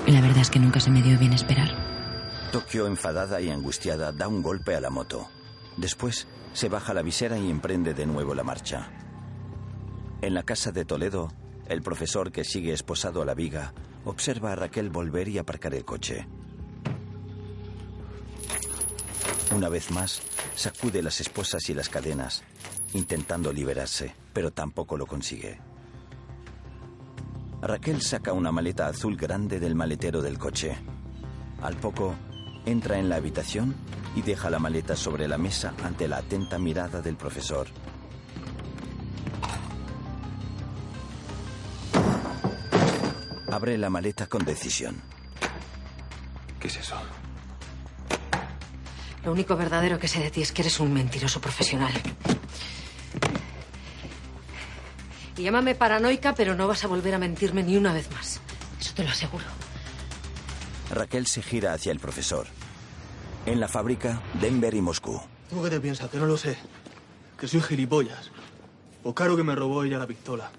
Y 0.07 0.11
la 0.11 0.21
verdad 0.21 0.39
es 0.39 0.49
que 0.49 0.59
nunca 0.59 0.79
se 0.79 0.91
me 0.91 1.01
dio 1.01 1.17
bien 1.17 1.33
esperar. 1.33 1.69
Tokio, 2.51 2.87
enfadada 2.87 3.41
y 3.41 3.49
angustiada, 3.49 4.11
da 4.11 4.27
un 4.27 4.41
golpe 4.41 4.75
a 4.75 4.81
la 4.81 4.89
moto. 4.89 5.27
Después 5.77 6.27
se 6.53 6.69
baja 6.69 6.93
la 6.93 7.01
visera 7.01 7.37
y 7.37 7.49
emprende 7.49 7.93
de 7.93 8.05
nuevo 8.05 8.33
la 8.33 8.43
marcha. 8.43 8.89
En 10.21 10.33
la 10.33 10.43
casa 10.43 10.71
de 10.71 10.85
Toledo, 10.85 11.31
el 11.67 11.81
profesor 11.81 12.31
que 12.31 12.43
sigue 12.43 12.73
esposado 12.73 13.21
a 13.21 13.25
la 13.25 13.33
viga 13.33 13.73
observa 14.05 14.53
a 14.53 14.55
Raquel 14.55 14.89
volver 14.89 15.27
y 15.27 15.37
aparcar 15.37 15.73
el 15.73 15.83
coche. 15.83 16.27
Una 19.51 19.69
vez 19.69 19.91
más, 19.91 20.21
sacude 20.55 21.01
las 21.01 21.21
esposas 21.21 21.69
y 21.69 21.73
las 21.73 21.89
cadenas, 21.89 22.43
intentando 22.93 23.53
liberarse, 23.53 24.15
pero 24.33 24.51
tampoco 24.51 24.97
lo 24.97 25.05
consigue. 25.05 25.59
Raquel 27.61 28.01
saca 28.01 28.33
una 28.33 28.51
maleta 28.51 28.87
azul 28.87 29.15
grande 29.15 29.59
del 29.59 29.75
maletero 29.75 30.21
del 30.21 30.37
coche. 30.37 30.77
Al 31.61 31.75
poco, 31.77 32.15
entra 32.65 32.99
en 32.99 33.09
la 33.09 33.15
habitación 33.15 33.75
y 34.15 34.21
deja 34.21 34.49
la 34.49 34.59
maleta 34.59 34.95
sobre 34.95 35.27
la 35.27 35.37
mesa 35.37 35.73
ante 35.83 36.07
la 36.07 36.17
atenta 36.17 36.57
mirada 36.59 37.01
del 37.01 37.15
profesor. 37.15 37.67
Abre 43.51 43.77
la 43.77 43.89
maleta 43.89 44.27
con 44.27 44.43
decisión. 44.43 45.01
¿Qué 46.59 46.67
es 46.67 46.77
eso? 46.77 46.95
Lo 49.25 49.31
único 49.31 49.57
verdadero 49.57 49.97
que 49.97 50.07
sé 50.07 50.19
de 50.19 50.29
ti 50.29 50.43
es 50.43 50.51
que 50.51 50.61
eres 50.61 50.79
un 50.79 50.93
mentiroso 50.93 51.41
profesional. 51.41 51.91
Y 55.35 55.41
llámame 55.43 55.73
paranoica, 55.73 56.35
pero 56.35 56.55
no 56.55 56.67
vas 56.67 56.83
a 56.83 56.87
volver 56.87 57.15
a 57.15 57.17
mentirme 57.17 57.63
ni 57.63 57.75
una 57.75 57.91
vez 57.91 58.09
más. 58.11 58.39
Eso 58.79 58.93
te 58.93 59.03
lo 59.03 59.09
aseguro. 59.09 59.43
Raquel 60.91 61.25
se 61.25 61.41
gira 61.41 61.73
hacia 61.73 61.91
el 61.91 61.99
profesor. 61.99 62.45
En 63.47 63.59
la 63.59 63.67
fábrica, 63.67 64.21
Denver 64.39 64.73
y 64.75 64.81
Moscú. 64.81 65.19
¿Tú 65.49 65.63
qué 65.63 65.71
te 65.71 65.79
piensas? 65.79 66.09
Que 66.09 66.17
no 66.17 66.27
lo 66.27 66.37
sé. 66.37 66.55
Que 67.39 67.47
soy 67.47 67.61
gilipollas. 67.61 68.29
O 69.03 69.15
caro 69.15 69.35
que 69.35 69.43
me 69.43 69.55
robó 69.55 69.83
ella 69.83 69.97
la 69.97 70.07
pistola. 70.07 70.51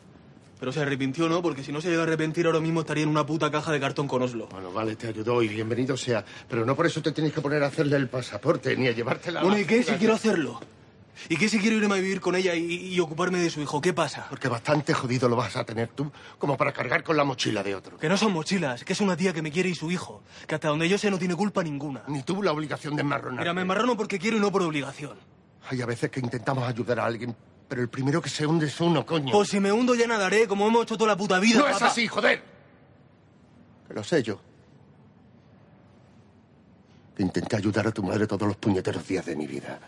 Pero 0.58 0.72
se 0.72 0.80
arrepintió, 0.80 1.28
¿no? 1.28 1.42
Porque 1.42 1.62
si 1.62 1.70
no 1.70 1.80
se 1.80 1.88
llega 1.90 2.02
a 2.02 2.04
arrepentir 2.04 2.46
ahora 2.46 2.60
mismo 2.60 2.80
estaría 2.80 3.02
en 3.04 3.10
una 3.10 3.26
puta 3.26 3.50
caja 3.50 3.72
de 3.72 3.80
cartón 3.80 4.08
con 4.08 4.22
Oslo. 4.22 4.48
Bueno, 4.50 4.72
vale, 4.72 4.96
te 4.96 5.08
ayudó 5.08 5.42
y 5.42 5.48
bienvenido 5.48 5.96
sea. 5.96 6.24
Pero 6.48 6.64
no 6.64 6.74
por 6.74 6.86
eso 6.86 7.02
te 7.02 7.12
tienes 7.12 7.32
que 7.32 7.40
poner 7.40 7.62
a 7.62 7.66
hacerle 7.66 7.96
el 7.96 8.08
pasaporte 8.08 8.74
ni 8.76 8.88
a 8.88 8.92
llevártela 8.92 9.42
Bueno, 9.42 9.56
la 9.56 9.62
¿y 9.62 9.66
qué 9.66 9.82
si 9.82 9.92
quiero 9.92 10.14
hacerlo? 10.14 10.60
¿Y 11.28 11.36
qué 11.36 11.48
si 11.48 11.58
quiero 11.58 11.76
irme 11.76 11.94
a 11.94 11.98
vivir 11.98 12.20
con 12.20 12.36
ella 12.36 12.54
y, 12.54 12.94
y 12.94 13.00
ocuparme 13.00 13.38
de 13.38 13.50
su 13.50 13.60
hijo? 13.60 13.80
¿Qué 13.80 13.92
pasa? 13.92 14.26
Porque 14.28 14.48
bastante 14.48 14.92
jodido 14.94 15.28
lo 15.28 15.36
vas 15.36 15.56
a 15.56 15.64
tener 15.64 15.88
tú 15.88 16.10
como 16.38 16.56
para 16.56 16.72
cargar 16.72 17.02
con 17.02 17.16
la 17.16 17.24
mochila 17.24 17.62
de 17.62 17.74
otro. 17.74 17.96
Que 17.98 18.08
no 18.08 18.16
son 18.16 18.32
mochilas, 18.32 18.84
que 18.84 18.92
es 18.92 19.00
una 19.00 19.16
tía 19.16 19.32
que 19.32 19.42
me 19.42 19.50
quiere 19.50 19.70
y 19.70 19.74
su 19.74 19.90
hijo. 19.90 20.22
Que 20.46 20.54
hasta 20.54 20.68
donde 20.68 20.88
yo 20.88 20.98
sé 20.98 21.10
no 21.10 21.18
tiene 21.18 21.34
culpa 21.34 21.62
ninguna. 21.62 22.02
Ni 22.08 22.22
tuvo 22.22 22.42
la 22.42 22.52
obligación 22.52 22.96
de 22.96 23.02
enmarronar. 23.02 23.40
Mira, 23.40 23.54
me 23.54 23.62
embarrano 23.62 23.96
porque 23.96 24.18
quiero 24.18 24.36
y 24.36 24.40
no 24.40 24.52
por 24.52 24.62
obligación. 24.62 25.18
Hay 25.68 25.80
a 25.80 25.86
veces 25.86 26.10
que 26.10 26.20
intentamos 26.20 26.68
ayudar 26.68 27.00
a 27.00 27.06
alguien, 27.06 27.34
pero 27.68 27.82
el 27.82 27.88
primero 27.88 28.22
que 28.22 28.28
se 28.28 28.46
hunde 28.46 28.66
es 28.66 28.80
uno, 28.80 29.04
coño. 29.04 29.32
Pues 29.32 29.48
si 29.48 29.58
me 29.58 29.72
hundo 29.72 29.94
ya 29.94 30.06
nadaré, 30.06 30.46
como 30.46 30.66
hemos 30.66 30.84
hecho 30.84 30.96
toda 30.96 31.12
la 31.12 31.16
puta 31.16 31.38
vida. 31.40 31.58
no 31.60 31.68
es 31.68 31.82
así, 31.82 32.06
joder. 32.06 32.42
Que 33.88 33.94
lo 33.94 34.04
sé 34.04 34.22
yo. 34.22 34.40
Que 37.16 37.22
intenté 37.22 37.56
ayudar 37.56 37.86
a 37.88 37.92
tu 37.92 38.02
madre 38.02 38.26
todos 38.26 38.46
los 38.46 38.56
puñeteros 38.56 39.06
días 39.06 39.26
de 39.26 39.34
mi 39.34 39.46
vida. 39.46 39.80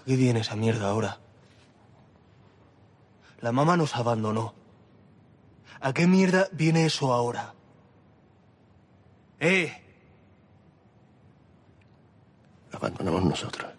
¿A 0.00 0.04
qué 0.04 0.16
viene 0.16 0.40
esa 0.40 0.56
mierda 0.56 0.90
ahora? 0.90 1.18
La 3.40 3.52
mamá 3.52 3.76
nos 3.76 3.96
abandonó. 3.96 4.54
¿A 5.80 5.92
qué 5.92 6.06
mierda 6.06 6.48
viene 6.52 6.86
eso 6.86 7.12
ahora? 7.12 7.54
¡Eh! 9.40 9.85
Abandonamos 12.76 13.24
nosotros. 13.24 13.70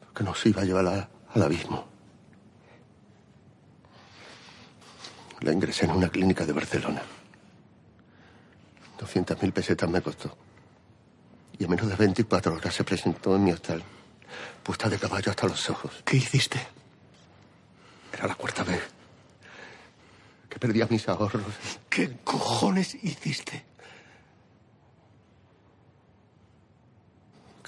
Porque 0.00 0.24
nos 0.24 0.44
iba 0.46 0.62
a 0.62 0.64
llevar 0.64 0.86
a- 0.86 1.08
al 1.34 1.42
abismo. 1.42 1.86
La 5.40 5.52
ingresé 5.52 5.84
en 5.84 5.92
una 5.92 6.08
clínica 6.08 6.44
de 6.44 6.52
Barcelona. 6.52 7.02
200.000 8.98 9.52
pesetas 9.52 9.88
me 9.88 10.00
costó. 10.02 10.36
Y 11.58 11.64
en 11.64 11.70
menos 11.70 11.88
de 11.88 11.94
24 11.94 12.54
horas 12.54 12.74
se 12.74 12.84
presentó 12.84 13.36
en 13.36 13.44
mi 13.44 13.52
hostal, 13.52 13.82
puesta 14.62 14.88
de 14.88 14.98
caballo 14.98 15.30
hasta 15.30 15.46
los 15.46 15.70
ojos. 15.70 16.02
¿Qué 16.04 16.16
hiciste? 16.16 16.58
Era 18.12 18.26
la 18.26 18.34
cuarta 18.34 18.64
vez 18.64 18.82
que 20.48 20.58
perdía 20.58 20.86
mis 20.90 21.06
ahorros. 21.08 21.44
¿Qué 21.88 22.16
cojones 22.24 22.94
hiciste? 22.96 23.64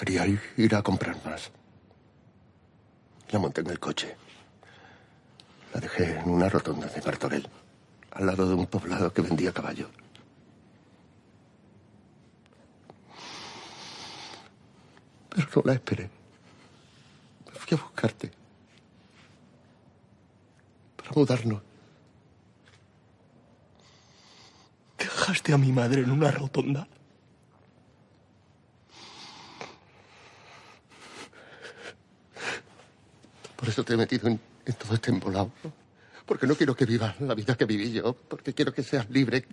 Quería 0.01 0.27
ir, 0.27 0.75
a 0.75 0.81
comprar 0.81 1.15
más. 1.27 1.51
La 3.29 3.39
monté 3.39 3.61
en 3.61 3.67
el 3.67 3.79
coche. 3.79 4.17
La 5.75 5.81
dejé 5.81 6.21
en 6.21 6.31
una 6.31 6.49
rotonda 6.49 6.87
de 6.87 7.03
Martorell, 7.03 7.47
al 8.13 8.25
lado 8.25 8.49
de 8.49 8.55
un 8.55 8.67
poblado 8.67 9.13
que 9.13 9.21
vendía 9.21 9.53
caballos. 9.53 9.91
Pero 15.29 15.49
no 15.57 15.63
la 15.67 15.75
esperé. 15.75 16.09
Me 17.45 17.53
fui 17.53 17.77
a 17.77 17.83
buscarte. 17.83 18.31
Para 20.97 21.11
mudarnos. 21.15 21.61
¿Dejaste 24.97 25.53
a 25.53 25.59
mi 25.59 25.73
madre 25.73 26.01
en 26.01 26.11
una 26.11 26.31
rotonda? 26.31 26.89
Por 33.61 33.69
eso 33.69 33.85
te 33.85 33.93
he 33.93 33.97
metido 33.99 34.27
en, 34.27 34.41
en 34.65 34.75
todo 34.75 34.95
este 34.95 35.11
embolado. 35.11 35.53
Porque 36.25 36.47
no 36.47 36.55
quiero 36.55 36.75
que 36.75 36.87
vivas 36.87 37.21
la 37.21 37.35
vida 37.35 37.55
que 37.59 37.67
viví 37.67 37.93
yo. 37.93 38.15
Porque 38.15 38.55
quiero 38.55 38.73
que 38.73 38.83
seas 38.83 39.11
libre. 39.11 39.47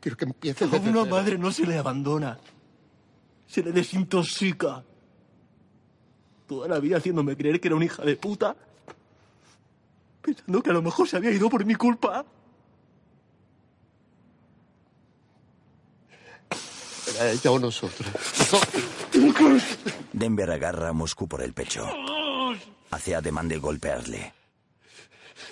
Quiero 0.00 0.16
que 0.16 0.24
empieces 0.24 0.72
A 0.72 0.76
una 0.76 1.04
madre 1.04 1.38
no 1.38 1.52
se 1.52 1.64
le 1.64 1.78
abandona. 1.78 2.40
Se 3.46 3.62
le 3.62 3.70
desintoxica. 3.70 4.82
Toda 6.48 6.66
la 6.66 6.80
vida 6.80 6.96
haciéndome 6.96 7.36
creer 7.36 7.60
que 7.60 7.68
era 7.68 7.76
una 7.76 7.84
hija 7.84 8.02
de 8.02 8.16
puta. 8.16 8.56
Pensando 10.22 10.60
que 10.60 10.70
a 10.70 10.72
lo 10.72 10.82
mejor 10.82 11.08
se 11.08 11.16
había 11.16 11.30
ido 11.30 11.48
por 11.48 11.64
mi 11.64 11.76
culpa. 11.76 12.26
Era 17.14 17.30
ella 17.30 17.50
o 17.52 17.60
nosotros. 17.60 18.08
Denver 20.12 20.50
agarra 20.50 20.88
a 20.88 20.92
Moscú 20.92 21.28
por 21.28 21.42
el 21.42 21.52
pecho. 21.52 21.86
Hace 22.96 23.14
ademán 23.14 23.46
de 23.46 23.58
golpearle. 23.58 24.32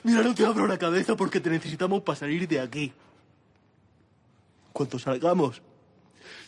Mira, 0.02 0.22
no 0.22 0.34
te 0.34 0.46
abro 0.46 0.66
la 0.66 0.78
cabeza 0.78 1.14
porque 1.14 1.40
te 1.40 1.50
necesitamos 1.50 2.00
para 2.00 2.18
salir 2.18 2.48
de 2.48 2.58
aquí. 2.58 2.90
Cuando 4.72 4.98
salgamos, 4.98 5.60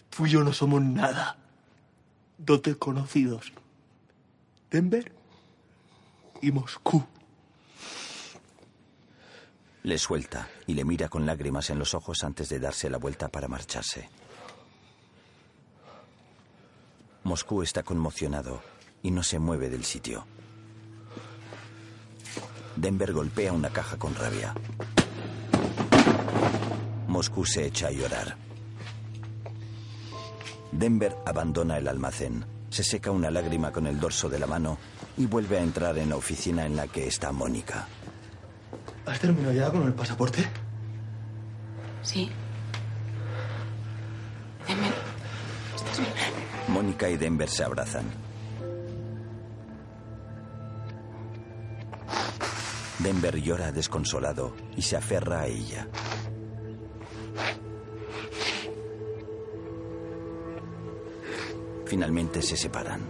tú 0.09 0.25
y 0.25 0.31
yo 0.31 0.43
no 0.43 0.55
somos 0.55 0.81
nada. 0.81 1.37
Dos 2.39 2.63
desconocidos. 2.63 3.53
Denver 4.71 5.13
y 6.41 6.51
Moscú. 6.51 7.05
Le 9.83 9.99
suelta 9.99 10.49
y 10.67 10.73
le 10.73 10.87
mira 10.87 11.11
con 11.11 11.27
lágrimas 11.27 11.69
en 11.69 11.79
los 11.79 11.93
ojos 11.93 12.25
antes 12.25 12.49
de 12.49 12.59
darse 12.59 12.89
la 12.89 12.97
vuelta 12.97 13.29
para 13.29 13.49
marcharse. 13.49 14.09
Moscú 17.23 17.63
está 17.63 17.83
conmocionado 17.83 18.63
y 19.03 19.11
no 19.11 19.23
se 19.23 19.39
mueve 19.39 19.69
del 19.69 19.85
sitio. 19.85 20.27
Denver 22.77 23.13
golpea 23.13 23.53
una 23.53 23.71
caja 23.71 23.97
con 23.97 24.15
rabia. 24.15 24.55
Moscú 27.09 27.47
se 27.47 27.65
echa 27.65 27.89
a 27.89 27.91
llorar. 27.91 28.37
Denver 30.73 31.17
abandona 31.25 31.79
el 31.79 31.89
almacén 31.89 32.45
Se 32.69 32.85
seca 32.85 33.11
una 33.11 33.31
lágrima 33.31 33.73
con 33.73 33.87
el 33.87 33.99
dorso 33.99 34.29
de 34.29 34.39
la 34.39 34.47
mano 34.47 34.77
y 35.17 35.25
vuelve 35.25 35.57
a 35.57 35.63
entrar 35.63 35.97
en 35.97 36.11
la 36.11 36.17
oficina 36.17 36.67
en 36.67 36.77
la 36.77 36.87
que 36.89 37.07
está 37.07 37.33
Mónica. 37.33 37.87
¿Has 39.07 39.19
terminado 39.21 39.55
ya 39.55 39.71
con 39.71 39.85
el 39.87 39.95
pasaporte? 39.95 40.47
Sí. 42.03 42.31
Denver, 44.69 44.93
¿estás 45.77 45.99
bien? 45.99 46.11
Mónica 46.69 47.09
y 47.09 47.17
Denver 47.17 47.49
se 47.49 47.65
abrazan. 47.65 48.05
Denver 53.07 53.41
llora 53.41 53.71
desconsolado 53.71 54.53
y 54.77 54.83
se 54.83 54.97
aferra 54.97 55.43
a 55.43 55.47
ella. 55.47 55.87
Finalmente 61.85 62.43
se 62.43 62.57
separan. 62.57 63.03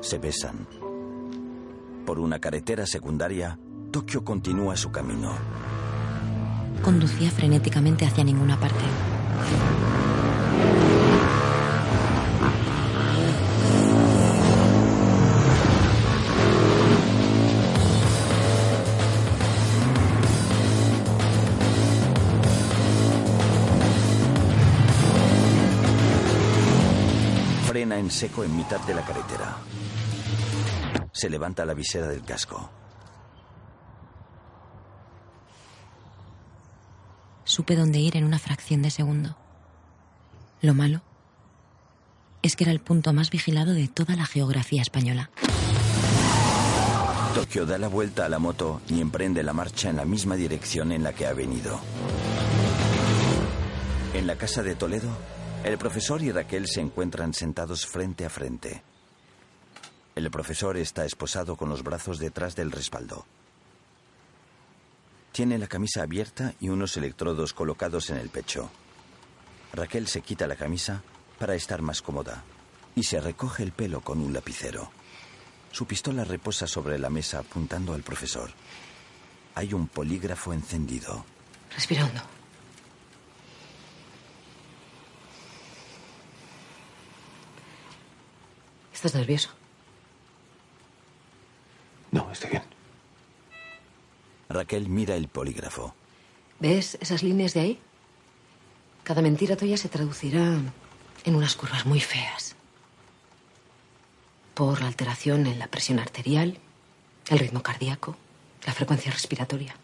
Se 0.00 0.18
besan. 0.18 0.68
Por 2.06 2.20
una 2.20 2.38
carretera 2.38 2.86
secundaria, 2.86 3.58
Tokio 3.90 4.22
continúa 4.22 4.76
su 4.76 4.92
camino. 4.92 5.32
Conducía 6.84 7.28
frenéticamente 7.32 8.06
hacia 8.06 8.22
ninguna 8.22 8.56
parte. 8.60 8.84
Seco 28.18 28.42
en 28.42 28.56
mitad 28.56 28.80
de 28.80 28.94
la 28.94 29.04
carretera. 29.04 29.58
Se 31.12 31.30
levanta 31.30 31.64
la 31.64 31.72
visera 31.72 32.08
del 32.08 32.24
casco. 32.24 32.68
Supe 37.44 37.76
dónde 37.76 38.00
ir 38.00 38.16
en 38.16 38.24
una 38.24 38.40
fracción 38.40 38.82
de 38.82 38.90
segundo. 38.90 39.36
Lo 40.60 40.74
malo 40.74 41.00
es 42.42 42.56
que 42.56 42.64
era 42.64 42.72
el 42.72 42.80
punto 42.80 43.12
más 43.12 43.30
vigilado 43.30 43.72
de 43.72 43.86
toda 43.86 44.16
la 44.16 44.26
geografía 44.26 44.82
española. 44.82 45.30
Tokio 47.36 47.66
da 47.66 47.78
la 47.78 47.86
vuelta 47.86 48.26
a 48.26 48.28
la 48.28 48.40
moto 48.40 48.80
y 48.88 49.00
emprende 49.00 49.44
la 49.44 49.52
marcha 49.52 49.90
en 49.90 49.96
la 49.96 50.04
misma 50.04 50.34
dirección 50.34 50.90
en 50.90 51.04
la 51.04 51.12
que 51.12 51.26
ha 51.28 51.34
venido. 51.34 51.78
En 54.12 54.26
la 54.26 54.34
casa 54.34 54.64
de 54.64 54.74
Toledo, 54.74 55.10
el 55.64 55.78
profesor 55.78 56.22
y 56.22 56.32
Raquel 56.32 56.66
se 56.66 56.80
encuentran 56.80 57.34
sentados 57.34 57.86
frente 57.86 58.24
a 58.24 58.30
frente. 58.30 58.82
El 60.14 60.30
profesor 60.30 60.76
está 60.76 61.04
esposado 61.04 61.56
con 61.56 61.68
los 61.68 61.82
brazos 61.82 62.18
detrás 62.18 62.56
del 62.56 62.72
respaldo. 62.72 63.26
Tiene 65.32 65.58
la 65.58 65.68
camisa 65.68 66.02
abierta 66.02 66.54
y 66.60 66.68
unos 66.68 66.96
electrodos 66.96 67.52
colocados 67.52 68.10
en 68.10 68.16
el 68.16 68.28
pecho. 68.28 68.70
Raquel 69.72 70.08
se 70.08 70.22
quita 70.22 70.46
la 70.46 70.56
camisa 70.56 71.02
para 71.38 71.54
estar 71.54 71.82
más 71.82 72.02
cómoda 72.02 72.42
y 72.96 73.04
se 73.04 73.20
recoge 73.20 73.62
el 73.62 73.72
pelo 73.72 74.00
con 74.00 74.20
un 74.20 74.32
lapicero. 74.32 74.90
Su 75.70 75.86
pistola 75.86 76.24
reposa 76.24 76.66
sobre 76.66 76.98
la 76.98 77.10
mesa 77.10 77.40
apuntando 77.40 77.94
al 77.94 78.02
profesor. 78.02 78.50
Hay 79.54 79.74
un 79.74 79.86
polígrafo 79.86 80.52
encendido. 80.52 81.24
Respira 81.74 82.04
hondo. 82.04 82.37
¿Estás 88.98 89.14
nervioso? 89.14 89.50
No, 92.10 92.32
estoy 92.32 92.50
bien. 92.50 92.64
Raquel 94.48 94.88
mira 94.88 95.14
el 95.14 95.28
polígrafo. 95.28 95.94
¿Ves 96.58 96.98
esas 97.00 97.22
líneas 97.22 97.54
de 97.54 97.60
ahí? 97.60 97.80
Cada 99.04 99.22
mentira 99.22 99.54
tuya 99.54 99.76
se 99.76 99.88
traducirá 99.88 100.58
en 101.24 101.34
unas 101.36 101.54
curvas 101.54 101.86
muy 101.86 102.00
feas. 102.00 102.56
Por 104.54 104.80
la 104.80 104.88
alteración 104.88 105.46
en 105.46 105.60
la 105.60 105.68
presión 105.68 106.00
arterial, 106.00 106.58
el 107.28 107.38
ritmo 107.38 107.62
cardíaco, 107.62 108.16
la 108.66 108.72
frecuencia 108.72 109.12
respiratoria. 109.12 109.76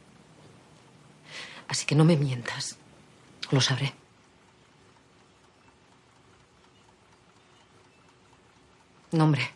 Así 1.69 1.87
que 1.87 1.95
no 1.95 2.05
me 2.05 2.17
mientas. 2.17 2.79
Lo 3.53 3.61
sabré. 3.61 3.95
Nombre. 9.15 9.49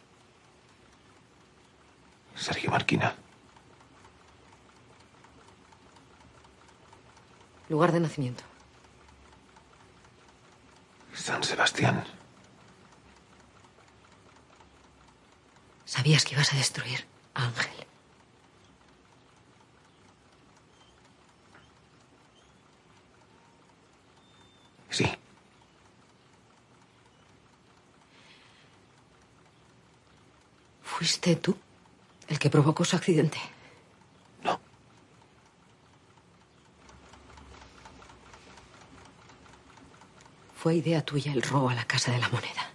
Sergio 2.37 2.71
Marquina. 2.71 3.13
Lugar 7.69 7.91
de 7.91 7.99
nacimiento. 7.99 8.45
San 11.13 11.43
Sebastián. 11.43 12.05
Sabías 15.85 16.25
que 16.25 16.35
ibas 16.35 16.53
a 16.53 16.57
destruir 16.57 17.05
a 17.35 17.47
Ángel. 17.47 17.87
Sí. 24.91 25.19
¿Fuiste 30.99 31.37
tú 31.37 31.57
el 32.27 32.41
que 32.41 32.51
provocó 32.51 32.85
su 32.85 32.97
accidente? 32.97 33.39
No. 34.43 34.59
Fue 40.57 40.75
idea 40.75 41.05
tuya 41.05 41.33
el 41.33 41.43
robo 41.43 41.69
a 41.69 41.75
la 41.75 41.85
Casa 41.85 42.11
de 42.11 42.19
la 42.19 42.29
Moneda. 42.31 42.73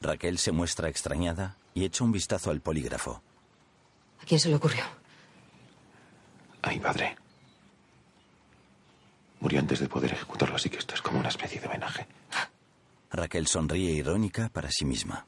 Raquel 0.00 0.38
se 0.38 0.50
muestra 0.50 0.88
extrañada 0.88 1.56
y 1.72 1.84
echa 1.84 2.02
un 2.02 2.10
vistazo 2.10 2.50
al 2.50 2.60
polígrafo. 2.60 3.22
¿A 4.20 4.24
quién 4.24 4.40
se 4.40 4.48
le 4.48 4.56
ocurrió? 4.56 4.82
A 6.62 6.70
mi 6.70 6.80
padre. 6.80 7.16
Murió 9.38 9.60
antes 9.60 9.78
de 9.78 9.88
poder 9.88 10.14
ejecutarlo, 10.14 10.56
así 10.56 10.68
que 10.68 10.78
esto 10.78 10.96
es 10.96 11.00
como 11.00 11.20
una 11.20 11.28
especie 11.28 11.60
de 11.60 11.68
homenaje. 11.68 12.08
Raquel 13.12 13.46
sonríe 13.46 13.92
irónica 13.92 14.48
para 14.48 14.70
sí 14.70 14.84
misma. 14.86 15.26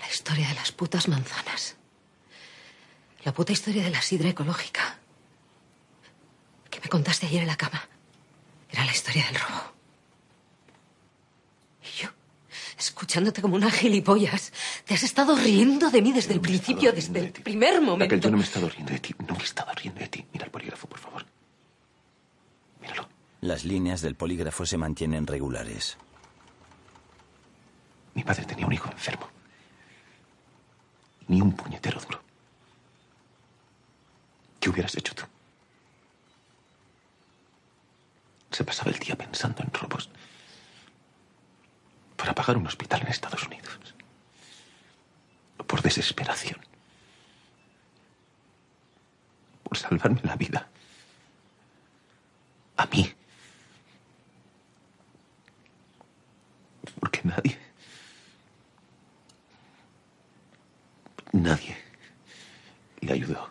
La 0.00 0.08
historia 0.08 0.48
de 0.48 0.54
las 0.54 0.72
putas 0.72 1.06
manzanas. 1.06 1.76
La 3.22 3.32
puta 3.32 3.52
historia 3.52 3.84
de 3.84 3.90
la 3.90 4.02
sidra 4.02 4.28
ecológica. 4.30 4.98
Que 6.68 6.80
me 6.80 6.88
contaste 6.88 7.26
ayer 7.26 7.42
en 7.42 7.48
la 7.48 7.56
cama. 7.56 7.88
Era 8.70 8.84
la 8.84 8.92
historia 8.92 9.24
del 9.26 9.36
robo. 9.36 9.72
Y 11.82 12.02
yo, 12.02 12.08
escuchándote 12.76 13.40
como 13.40 13.54
una 13.54 13.70
gilipollas, 13.70 14.52
te 14.84 14.94
has 14.94 15.04
estado 15.04 15.36
riendo 15.36 15.90
de 15.90 16.02
mí 16.02 16.12
desde 16.12 16.34
el 16.34 16.40
principio, 16.40 16.92
desde 16.92 17.20
el 17.20 17.32
primer 17.32 17.80
momento. 17.80 18.04
Raquel, 18.04 18.20
yo 18.20 18.30
no 18.30 18.36
me 18.38 18.42
he 18.42 18.46
estado 18.46 18.68
riendo 18.68 18.92
de 18.92 18.98
ti. 18.98 19.14
No 19.20 19.34
me 19.34 19.40
he 19.40 19.44
estado 19.44 19.72
riendo 19.72 20.00
de 20.00 20.08
ti. 20.08 20.26
Mira 20.32 20.46
el 20.46 20.50
polígrafo, 20.50 20.88
por 20.88 20.98
favor. 20.98 21.24
Las 23.40 23.64
líneas 23.64 24.00
del 24.00 24.16
polígrafo 24.16 24.66
se 24.66 24.76
mantienen 24.76 25.26
regulares. 25.26 25.96
Mi 28.14 28.24
padre 28.24 28.44
tenía 28.44 28.66
un 28.66 28.72
hijo 28.72 28.90
enfermo. 28.90 29.28
Ni 31.28 31.40
un 31.40 31.52
puñetero 31.52 32.00
duro. 32.00 32.20
¿Qué 34.58 34.70
hubieras 34.70 34.96
hecho 34.96 35.14
tú? 35.14 35.22
Se 38.50 38.64
pasaba 38.64 38.90
el 38.90 38.98
día 38.98 39.14
pensando 39.14 39.62
en 39.62 39.72
robos 39.72 40.10
para 42.16 42.34
pagar 42.34 42.56
un 42.56 42.66
hospital 42.66 43.02
en 43.02 43.08
Estados 43.08 43.46
Unidos. 43.46 43.78
Por 45.64 45.80
desesperación. 45.80 46.58
Por 49.62 49.78
salvarme 49.78 50.20
la 50.24 50.34
vida. 50.34 50.68
A 52.76 52.86
mí. 52.86 53.14
nadie. 57.28 57.58
Nadie 61.32 61.76
le 63.00 63.12
ayudó. 63.12 63.48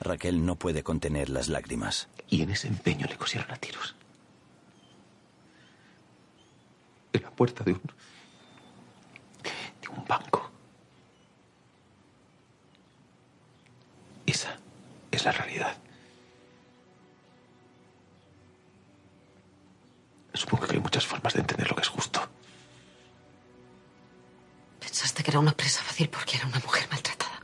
Raquel 0.00 0.44
no 0.44 0.56
puede 0.56 0.82
contener 0.82 1.28
las 1.28 1.48
lágrimas. 1.48 2.08
Y 2.28 2.42
en 2.42 2.50
ese 2.50 2.68
empeño 2.68 3.06
le 3.06 3.16
cosieron 3.16 3.50
a 3.50 3.56
tiros. 3.56 3.94
En 7.12 7.22
la 7.22 7.30
puerta 7.30 7.64
de 7.64 7.72
un. 7.72 7.82
de 9.82 9.88
un 9.88 10.04
banco. 10.06 10.50
Esa 14.26 14.58
es 15.10 15.24
la 15.24 15.32
realidad. 15.32 15.76
Supongo 20.34 20.66
que 20.66 20.76
hay 20.76 20.80
muchas 20.82 21.06
formas 21.06 21.32
de 21.34 21.40
entender 21.40 21.68
lo 21.68 21.74
que 21.74 21.82
es 21.82 21.88
justicia. 21.88 21.97
Que 25.28 25.32
era 25.32 25.40
una 25.40 25.52
presa 25.52 25.82
fácil 25.82 26.08
porque 26.08 26.38
era 26.38 26.46
una 26.46 26.58
mujer 26.60 26.88
maltratada. 26.90 27.42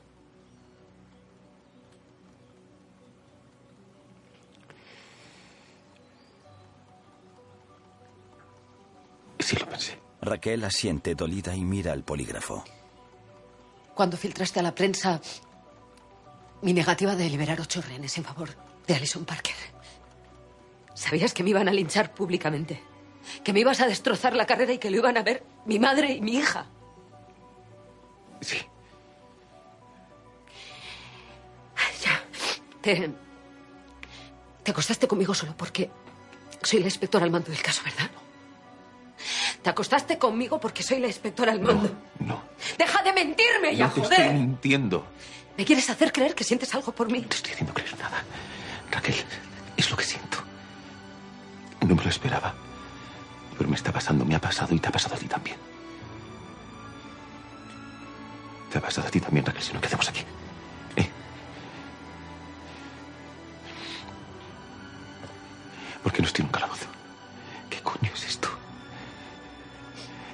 Sí 9.39 9.57
lo 9.57 9.69
pensé. 9.69 10.01
Raquel 10.23 10.65
asiente 10.65 11.15
dolida 11.15 11.55
y 11.55 11.63
mira 11.63 11.93
al 11.93 12.05
polígrafo. 12.05 12.65
Cuando 13.95 14.17
filtraste 14.17 14.61
a 14.61 14.63
la 14.63 14.75
prensa 14.75 15.21
mi 16.63 16.73
negativa 16.73 17.15
de 17.15 17.29
liberar 17.29 17.61
ocho 17.61 17.83
rehenes 17.83 18.17
en 18.17 18.25
favor 18.25 18.49
de 18.87 18.95
Alison 18.95 19.27
Parker, 19.27 19.57
sabías 20.95 21.35
que 21.35 21.43
me 21.43 21.51
iban 21.51 21.69
a 21.69 21.73
linchar 21.75 22.15
públicamente, 22.15 22.83
que 23.45 23.53
me 23.53 23.61
ibas 23.61 23.83
a 23.83 23.87
destrozar 23.87 24.35
la 24.35 24.47
carrera 24.47 24.73
y 24.73 24.79
que 24.79 24.89
lo 24.89 24.97
iban 24.97 25.19
a 25.19 25.23
ver 25.23 25.45
mi 25.67 25.79
madre 25.79 26.13
y 26.13 26.23
mi 26.23 26.37
hija. 26.37 26.71
Sí. 28.41 28.59
Ya. 32.03 32.23
Te. 32.81 33.11
Te 34.63 34.71
acostaste 34.71 35.07
conmigo 35.07 35.35
solo 35.35 35.55
porque 35.57 35.91
soy 36.63 36.81
la 36.81 36.87
inspectora 36.87 37.25
al 37.25 37.31
mando 37.31 37.51
del 37.51 37.63
caso, 37.63 37.83
¿verdad? 37.85 38.11
Te 39.63 39.71
acostaste 39.71 40.19
conmigo 40.19 40.59
porque 40.61 40.83
soy 40.83 40.99
la 41.01 41.07
inspectora 41.07 41.53
al 41.53 41.61
mando. 41.61 41.91
No. 42.19 42.43
¡Deja 42.79 43.03
de 43.03 43.13
mentirme 43.13 43.77
ya, 43.77 43.87
no 43.87 43.93
te 43.93 44.01
joder! 44.01 44.21
estoy 44.21 44.35
mintiendo. 44.35 45.07
¿Me 45.57 45.65
quieres 45.65 45.89
hacer 45.89 46.13
creer 46.13 46.35
que 46.35 46.45
sientes 46.45 46.75
algo 46.75 46.93
por 46.93 47.11
mí? 47.11 47.21
No 47.21 47.29
te 47.29 47.37
estoy 47.37 47.53
haciendo 47.53 47.73
creer 47.75 47.97
nada. 47.99 48.23
Raquel, 48.91 49.15
es 49.77 49.91
lo 49.91 49.97
que 49.97 50.05
siento. 50.05 50.39
No 51.87 51.95
me 51.95 52.03
lo 52.03 52.09
esperaba. 52.09 52.55
Pero 53.57 53.69
me 53.71 53.77
está 53.77 53.93
pasando, 53.93 54.25
me 54.25 54.35
ha 54.35 54.41
pasado 54.41 54.75
y 54.75 54.81
te 54.81 54.89
ha 54.89 54.93
pasado 54.93 55.15
a 55.15 55.19
ti 55.19 55.27
también. 55.27 55.57
Te 58.75 58.81
pasado 58.81 59.07
a 59.07 59.11
ti 59.13 59.21
también, 59.21 59.47
Raquel, 59.47 59.63
si 59.63 59.73
no, 59.73 59.81
¿qué 59.81 59.87
hacemos 59.87 60.09
aquí? 60.09 60.23
¿Eh? 60.97 61.09
¿Por 66.03 66.13
qué 66.13 66.21
no 66.21 66.27
estoy 66.27 66.43
en 66.43 66.47
un 66.47 66.53
calabozo? 66.53 66.87
¿Qué 67.71 67.81
coño 67.83 68.11
es 68.13 68.25
esto? 68.25 68.49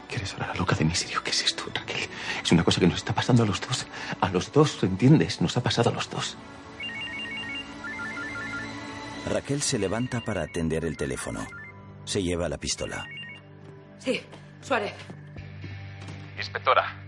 ¿Quieres 0.09 0.33
ahora 0.33 0.47
la 0.47 0.55
loca 0.55 0.75
de 0.75 0.87
miserio? 0.87 1.23
¿Qué 1.23 1.33
es 1.33 1.45
esto, 1.45 1.65
Raquel? 1.75 2.09
Es 2.43 2.51
una 2.51 2.65
cosa 2.65 2.81
que 2.81 2.87
nos 2.87 2.97
está 2.97 3.15
pasando 3.15 3.43
a 3.43 3.47
los 3.47 3.61
dos. 3.61 3.87
A 4.23 4.31
los 4.31 4.51
dos, 4.51 4.83
¿entiendes? 4.85 5.43
Nos 5.43 5.59
ha 5.59 5.63
pasado 5.63 5.91
a 5.91 5.93
los 5.93 6.09
dos. 6.09 6.39
Raquel 9.27 9.61
se 9.61 9.79
levanta 9.79 10.23
para 10.23 10.45
atender 10.45 10.87
el 10.87 10.97
teléfono. 10.97 11.47
Se 12.07 12.23
lleva 12.23 12.49
la 12.49 12.57
pistola. 12.57 13.05
Sí, 13.99 14.23
Suárez. 14.63 14.95
Inspectora, 16.39 17.00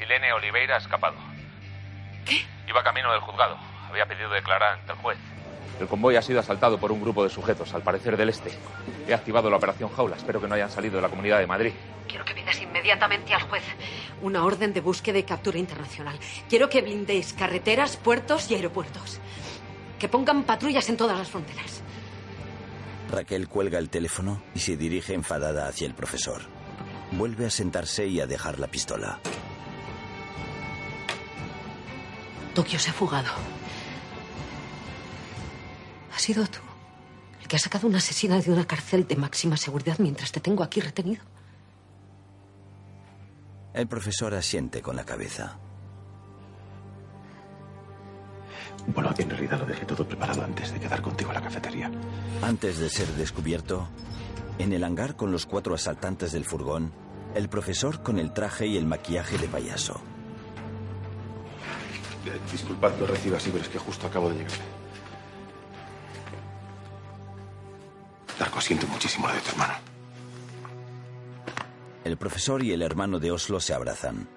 Silene 0.00 0.32
Oliveira 0.32 0.76
ha 0.76 0.78
escapado. 0.78 1.16
¿Qué? 2.24 2.40
Iba 2.66 2.82
camino 2.82 3.12
del 3.12 3.20
juzgado. 3.20 3.58
Había 3.90 4.06
pedido 4.06 4.30
declarar 4.30 4.78
ante 4.78 4.92
el 4.92 4.98
juez. 4.98 5.18
El 5.78 5.88
convoy 5.88 6.16
ha 6.16 6.22
sido 6.22 6.40
asaltado 6.40 6.78
por 6.78 6.90
un 6.90 7.02
grupo 7.02 7.22
de 7.22 7.28
sujetos, 7.28 7.74
al 7.74 7.82
parecer 7.82 8.16
del 8.16 8.30
este. 8.30 8.50
He 9.06 9.12
activado 9.12 9.50
la 9.50 9.56
operación 9.56 9.90
Jaula. 9.90 10.16
Espero 10.16 10.40
que 10.40 10.48
no 10.48 10.54
hayan 10.54 10.70
salido 10.70 10.96
de 10.96 11.02
la 11.02 11.10
comunidad 11.10 11.38
de 11.38 11.46
Madrid. 11.46 11.72
Quiero 12.08 12.24
que 12.24 12.34
pidas 12.34 12.60
inmediatamente 12.62 13.34
al 13.34 13.42
juez 13.42 13.62
una 14.22 14.42
orden 14.44 14.72
de 14.72 14.80
búsqueda 14.80 15.18
y 15.18 15.22
captura 15.24 15.58
internacional. 15.58 16.18
Quiero 16.48 16.70
que 16.70 16.80
blindéis 16.80 17.34
carreteras, 17.34 17.98
puertos 17.98 18.50
y 18.50 18.54
aeropuertos. 18.54 19.20
Que 19.98 20.08
pongan 20.08 20.44
patrullas 20.44 20.88
en 20.88 20.96
todas 20.96 21.18
las 21.18 21.28
fronteras. 21.28 21.82
Raquel 23.10 23.48
cuelga 23.48 23.78
el 23.78 23.90
teléfono 23.90 24.42
y 24.54 24.60
se 24.60 24.78
dirige 24.78 25.12
enfadada 25.12 25.68
hacia 25.68 25.86
el 25.86 25.94
profesor. 25.94 26.40
Vuelve 27.12 27.46
a 27.46 27.50
sentarse 27.50 28.06
y 28.06 28.20
a 28.20 28.26
dejar 28.26 28.58
la 28.58 28.68
pistola. 28.68 29.20
Tokio 32.60 32.78
se 32.78 32.90
ha 32.90 32.92
fugado. 32.92 33.30
¿Has 36.14 36.20
sido 36.20 36.46
tú 36.46 36.58
el 37.40 37.48
que 37.48 37.56
ha 37.56 37.58
sacado 37.58 37.88
una 37.88 37.96
asesina 37.96 38.38
de 38.38 38.52
una 38.52 38.66
cárcel 38.66 39.06
de 39.06 39.16
máxima 39.16 39.56
seguridad 39.56 39.98
mientras 39.98 40.30
te 40.30 40.40
tengo 40.40 40.62
aquí 40.62 40.82
retenido? 40.82 41.22
El 43.72 43.88
profesor 43.88 44.34
asiente 44.34 44.82
con 44.82 44.94
la 44.94 45.04
cabeza. 45.04 45.56
Bueno, 48.88 49.14
en 49.16 49.30
realidad 49.30 49.60
lo 49.60 49.64
dejé 49.64 49.86
todo 49.86 50.06
preparado 50.06 50.44
antes 50.44 50.70
de 50.70 50.80
quedar 50.80 51.00
contigo 51.00 51.30
en 51.30 51.36
la 51.36 51.42
cafetería. 51.42 51.90
Antes 52.42 52.78
de 52.78 52.90
ser 52.90 53.08
descubierto, 53.14 53.88
en 54.58 54.74
el 54.74 54.84
hangar 54.84 55.16
con 55.16 55.32
los 55.32 55.46
cuatro 55.46 55.74
asaltantes 55.74 56.32
del 56.32 56.44
furgón, 56.44 56.92
el 57.34 57.48
profesor 57.48 58.02
con 58.02 58.18
el 58.18 58.34
traje 58.34 58.66
y 58.66 58.76
el 58.76 58.84
maquillaje 58.84 59.38
de 59.38 59.48
payaso. 59.48 60.02
Eh, 62.26 62.38
Disculpad 62.50 62.92
que 62.94 63.04
os 63.04 63.10
reciba 63.10 63.36
así, 63.38 63.50
pero 63.50 63.62
es 63.64 63.68
que 63.70 63.78
justo 63.78 64.06
acabo 64.06 64.28
de 64.30 64.36
llegar. 64.36 64.52
Darko, 68.38 68.60
siento 68.60 68.86
muchísimo 68.86 69.26
lo 69.28 69.34
de 69.34 69.40
tu 69.40 69.50
hermano. 69.50 69.74
El 72.04 72.16
profesor 72.16 72.62
y 72.62 72.72
el 72.72 72.82
hermano 72.82 73.18
de 73.18 73.30
Oslo 73.30 73.60
se 73.60 73.74
abrazan. 73.74 74.28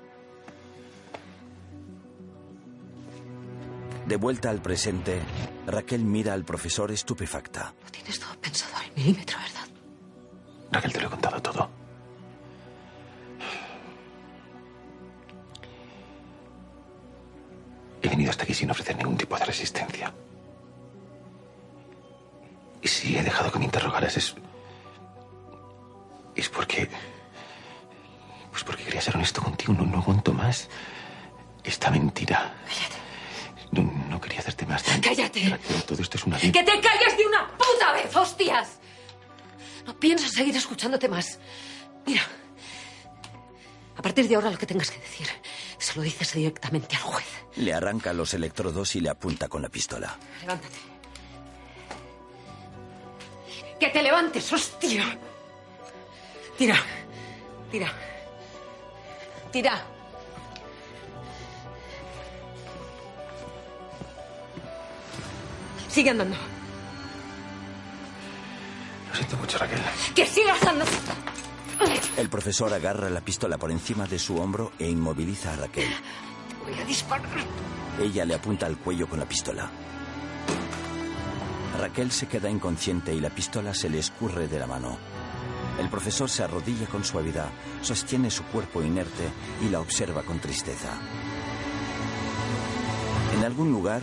De 4.05 4.17
vuelta 4.17 4.49
al 4.49 4.61
presente, 4.61 5.21
Raquel 5.65 6.03
mira 6.03 6.33
al 6.33 6.43
profesor 6.43 6.91
estupefacta. 6.91 7.73
Lo 7.85 7.89
tienes 7.91 8.19
todo 8.19 8.35
pensado 8.41 8.75
al 8.75 8.91
milímetro, 8.97 9.37
¿verdad? 9.39 9.67
Raquel, 10.71 10.91
te 10.93 10.99
lo 11.01 11.07
he 11.07 11.09
contado 11.09 11.41
todo. 11.41 11.82
He 18.03 18.09
venido 18.09 18.29
hasta 18.29 18.43
aquí 18.43 18.53
sin 18.53 18.69
ofrecer 18.69 18.97
ningún 18.97 19.17
tipo 19.17 19.37
de 19.37 19.45
resistencia. 19.45 20.13
Y 22.81 22.87
si 22.87 23.17
he 23.17 23.23
dejado 23.23 23.51
que 23.51 23.59
me 23.59 23.65
interrogaras 23.65 24.17
es... 24.17 24.35
Es 26.35 26.49
porque... 26.49 26.89
Pues 28.51 28.63
porque 28.65 28.83
quería 28.83 29.01
ser 29.01 29.15
honesto 29.15 29.41
contigo. 29.41 29.73
No, 29.73 29.85
no 29.85 29.99
aguanto 29.99 30.33
más 30.33 30.67
esta 31.63 31.89
mentira. 31.89 32.53
Cállate. 32.67 32.97
No, 33.71 33.83
no 34.09 34.19
quería 34.19 34.39
hacerte 34.39 34.65
más 34.65 34.85
daño. 34.85 35.01
Cállate. 35.01 35.57
Todo 35.87 36.01
esto 36.01 36.17
es 36.17 36.25
una... 36.25 36.37
¡Que 36.37 36.51
te 36.51 36.63
calles 36.63 37.17
de 37.17 37.25
una 37.25 37.47
puta 37.57 37.93
vez, 37.93 38.13
hostias! 38.13 38.79
No 39.85 39.97
pienso 39.97 40.27
seguir 40.27 40.55
escuchándote 40.55 41.07
más. 41.07 41.39
Mira, 42.05 42.21
a 43.95 44.01
partir 44.01 44.27
de 44.27 44.35
ahora 44.35 44.51
lo 44.51 44.57
que 44.57 44.65
tengas 44.65 44.91
que 44.91 44.99
decir 44.99 45.27
se 45.93 45.99
lo 45.99 46.03
dices 46.03 46.33
directamente 46.33 46.95
al 46.95 47.03
juez. 47.03 47.25
Le 47.55 47.71
arranca 47.71 48.13
los 48.13 48.33
electrodos 48.33 48.95
y 48.95 48.99
le 48.99 49.09
apunta 49.09 49.47
con 49.47 49.61
la 49.61 49.69
pistola. 49.69 50.17
Levántate. 50.41 50.75
¡Que 53.79 53.89
te 53.89 54.01
levantes, 54.01 54.51
hostia! 54.51 55.19
Tira, 56.57 56.77
tira, 57.71 57.91
tira. 59.51 59.85
Sigue 65.89 66.09
andando. 66.09 66.35
Lo 69.09 69.15
siento 69.15 69.37
mucho, 69.37 69.59
Raquel. 69.59 69.79
¡Que 70.15 70.25
sigas 70.25 70.63
andando! 70.63 71.32
El 72.17 72.29
profesor 72.29 72.73
agarra 72.73 73.09
la 73.09 73.21
pistola 73.21 73.57
por 73.57 73.71
encima 73.71 74.05
de 74.05 74.19
su 74.19 74.37
hombro 74.37 74.71
e 74.79 74.89
inmoviliza 74.89 75.53
a 75.53 75.55
Raquel. 75.55 75.89
Voy 76.63 76.79
a 76.79 76.85
disparar. 76.85 77.29
Ella 77.99 78.25
le 78.25 78.35
apunta 78.35 78.65
al 78.65 78.77
cuello 78.77 79.07
con 79.07 79.19
la 79.19 79.27
pistola. 79.27 79.69
Raquel 81.79 82.11
se 82.11 82.27
queda 82.27 82.49
inconsciente 82.49 83.13
y 83.13 83.19
la 83.19 83.29
pistola 83.29 83.73
se 83.73 83.89
le 83.89 83.99
escurre 83.99 84.47
de 84.47 84.59
la 84.59 84.67
mano. 84.67 84.97
El 85.79 85.89
profesor 85.89 86.29
se 86.29 86.43
arrodilla 86.43 86.85
con 86.85 87.03
suavidad, 87.03 87.49
sostiene 87.81 88.29
su 88.29 88.43
cuerpo 88.43 88.83
inerte 88.83 89.27
y 89.61 89.69
la 89.69 89.79
observa 89.79 90.21
con 90.21 90.39
tristeza. 90.39 90.89
En 93.35 93.43
algún 93.43 93.71
lugar, 93.71 94.01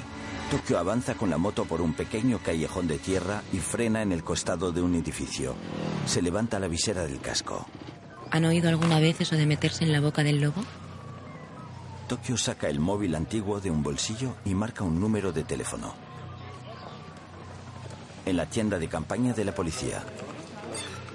Tokio 0.50 0.80
avanza 0.80 1.14
con 1.14 1.30
la 1.30 1.38
moto 1.38 1.64
por 1.64 1.80
un 1.80 1.92
pequeño 1.92 2.40
callejón 2.42 2.88
de 2.88 2.98
tierra 2.98 3.42
y 3.52 3.58
frena 3.58 4.02
en 4.02 4.10
el 4.10 4.24
costado 4.24 4.72
de 4.72 4.82
un 4.82 4.96
edificio. 4.96 5.54
Se 6.06 6.20
levanta 6.20 6.58
la 6.58 6.66
visera 6.66 7.04
del 7.04 7.20
casco. 7.20 7.68
¿Han 8.32 8.44
oído 8.44 8.68
alguna 8.68 8.98
vez 8.98 9.20
eso 9.20 9.36
de 9.36 9.46
meterse 9.46 9.84
en 9.84 9.92
la 9.92 10.00
boca 10.00 10.24
del 10.24 10.40
lobo? 10.40 10.64
Tokio 12.08 12.36
saca 12.36 12.68
el 12.68 12.80
móvil 12.80 13.14
antiguo 13.14 13.60
de 13.60 13.70
un 13.70 13.84
bolsillo 13.84 14.34
y 14.44 14.54
marca 14.54 14.82
un 14.82 14.98
número 14.98 15.30
de 15.30 15.44
teléfono. 15.44 15.94
En 18.26 18.36
la 18.36 18.46
tienda 18.46 18.80
de 18.80 18.88
campaña 18.88 19.32
de 19.32 19.44
la 19.44 19.54
policía. 19.54 20.02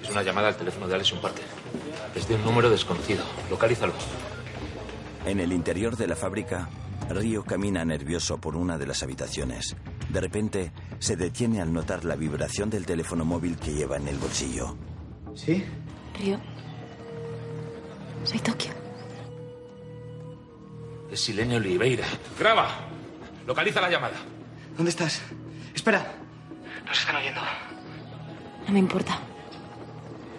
Es 0.01 0.09
una 0.09 0.23
llamada 0.23 0.47
al 0.47 0.55
teléfono 0.55 0.87
de 0.87 0.95
Alison 0.95 1.19
Parker. 1.19 1.43
Es 2.15 2.25
de 2.29 2.35
un 2.35 2.45
número 2.45 2.69
desconocido. 2.69 3.25
Localízalo. 3.49 3.91
En 5.25 5.41
el 5.41 5.51
interior 5.51 5.97
de 5.97 6.07
la 6.07 6.15
fábrica, 6.15 6.69
Río 7.09 7.43
camina 7.43 7.85
nervioso 7.85 8.39
por 8.39 8.55
una 8.55 8.77
de 8.77 8.87
las 8.87 9.03
habitaciones. 9.03 9.75
De 10.09 10.21
repente, 10.21 10.71
se 10.99 11.15
detiene 11.15 11.61
al 11.61 11.71
notar 11.71 12.03
la 12.05 12.15
vibración 12.15 12.69
del 12.69 12.85
teléfono 12.85 13.25
móvil 13.25 13.57
que 13.57 13.73
lleva 13.73 13.97
en 13.97 14.07
el 14.07 14.17
bolsillo. 14.17 14.75
¿Sí? 15.35 15.63
Río. 16.19 16.39
Soy 18.23 18.39
Tokio. 18.39 18.71
Es 21.11 21.19
Silene 21.19 21.57
Oliveira. 21.57 22.05
Graba. 22.39 22.69
Localiza 23.45 23.81
la 23.81 23.89
llamada. 23.89 24.15
¿Dónde 24.75 24.89
estás? 24.89 25.21
Espera. 25.73 26.05
Nos 26.85 26.99
están 26.99 27.15
oyendo. 27.17 27.41
No 28.67 28.73
me 28.73 28.79
importa. 28.79 29.19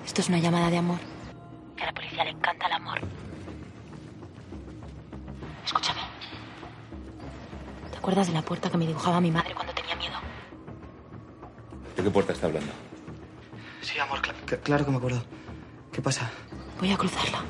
Esto 0.04 0.20
es 0.20 0.28
una 0.28 0.38
llamada 0.38 0.70
de 0.70 0.78
amor. 0.78 0.98
Que 1.76 1.84
a 1.84 1.86
la 1.86 1.92
policía 1.92 2.24
le 2.24 2.30
encanta 2.30 2.66
el 2.66 2.72
amor. 2.72 2.98
Escúchame. 5.64 6.00
¿Te 8.06 8.10
acuerdas 8.12 8.28
de 8.28 8.34
la 8.34 8.42
puerta 8.42 8.70
que 8.70 8.78
me 8.78 8.86
dibujaba 8.86 9.20
mi 9.20 9.32
madre 9.32 9.52
cuando 9.52 9.72
tenía 9.74 9.96
miedo? 9.96 10.14
¿De 11.96 12.04
qué 12.04 12.08
puerta 12.08 12.32
está 12.32 12.46
hablando? 12.46 12.70
Sí, 13.82 13.98
amor, 13.98 14.20
cl- 14.22 14.32
cl- 14.46 14.60
claro 14.60 14.84
que 14.84 14.90
me 14.92 14.98
acuerdo. 14.98 15.24
¿Qué 15.90 16.00
pasa? 16.00 16.30
Voy 16.78 16.92
a 16.92 16.96
cruzarla. 16.96 17.40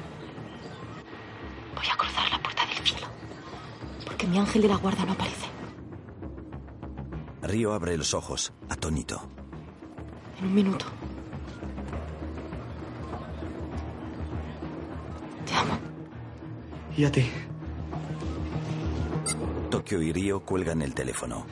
Voy 1.74 1.84
a 1.92 1.96
cruzar 1.98 2.30
la 2.32 2.38
puerta 2.42 2.64
del 2.64 2.78
cielo. 2.86 3.06
Porque 4.06 4.26
mi 4.26 4.38
ángel 4.38 4.62
de 4.62 4.68
la 4.68 4.76
guarda 4.76 5.04
no 5.04 5.12
aparece. 5.12 5.44
Río 7.42 7.74
abre 7.74 7.98
los 7.98 8.14
ojos, 8.14 8.54
atónito. 8.70 9.28
En 10.38 10.46
un 10.46 10.54
minuto. 10.54 10.86
Te 15.44 15.54
amo. 15.54 15.78
¿Y 16.96 17.04
a 17.04 17.12
ti? 17.12 17.30
Tokio 19.70 20.02
y 20.02 20.12
Río 20.12 20.40
cuelgan 20.40 20.82
el 20.82 20.94
teléfono. 20.94 21.46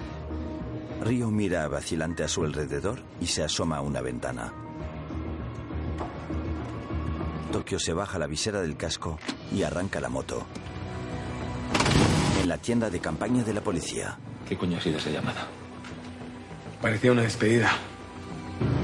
Río 1.02 1.30
mira 1.30 1.66
vacilante 1.68 2.22
a 2.22 2.28
su 2.28 2.44
alrededor 2.44 3.02
y 3.20 3.26
se 3.26 3.42
asoma 3.42 3.78
a 3.78 3.80
una 3.80 4.00
ventana. 4.00 4.52
Tokio 7.52 7.78
se 7.78 7.92
baja 7.92 8.18
la 8.18 8.26
visera 8.26 8.60
del 8.60 8.76
casco 8.76 9.18
y 9.52 9.62
arranca 9.62 10.00
la 10.00 10.08
moto. 10.08 10.44
En 12.42 12.48
la 12.48 12.58
tienda 12.58 12.90
de 12.90 13.00
campaña 13.00 13.44
de 13.44 13.54
la 13.54 13.60
policía. 13.60 14.18
¿Qué 14.48 14.56
coño 14.56 14.78
ha 14.78 14.80
sido 14.80 14.98
esa 14.98 15.10
llamada? 15.10 15.46
Parecía 16.82 17.12
una 17.12 17.22
despedida. 17.22 17.70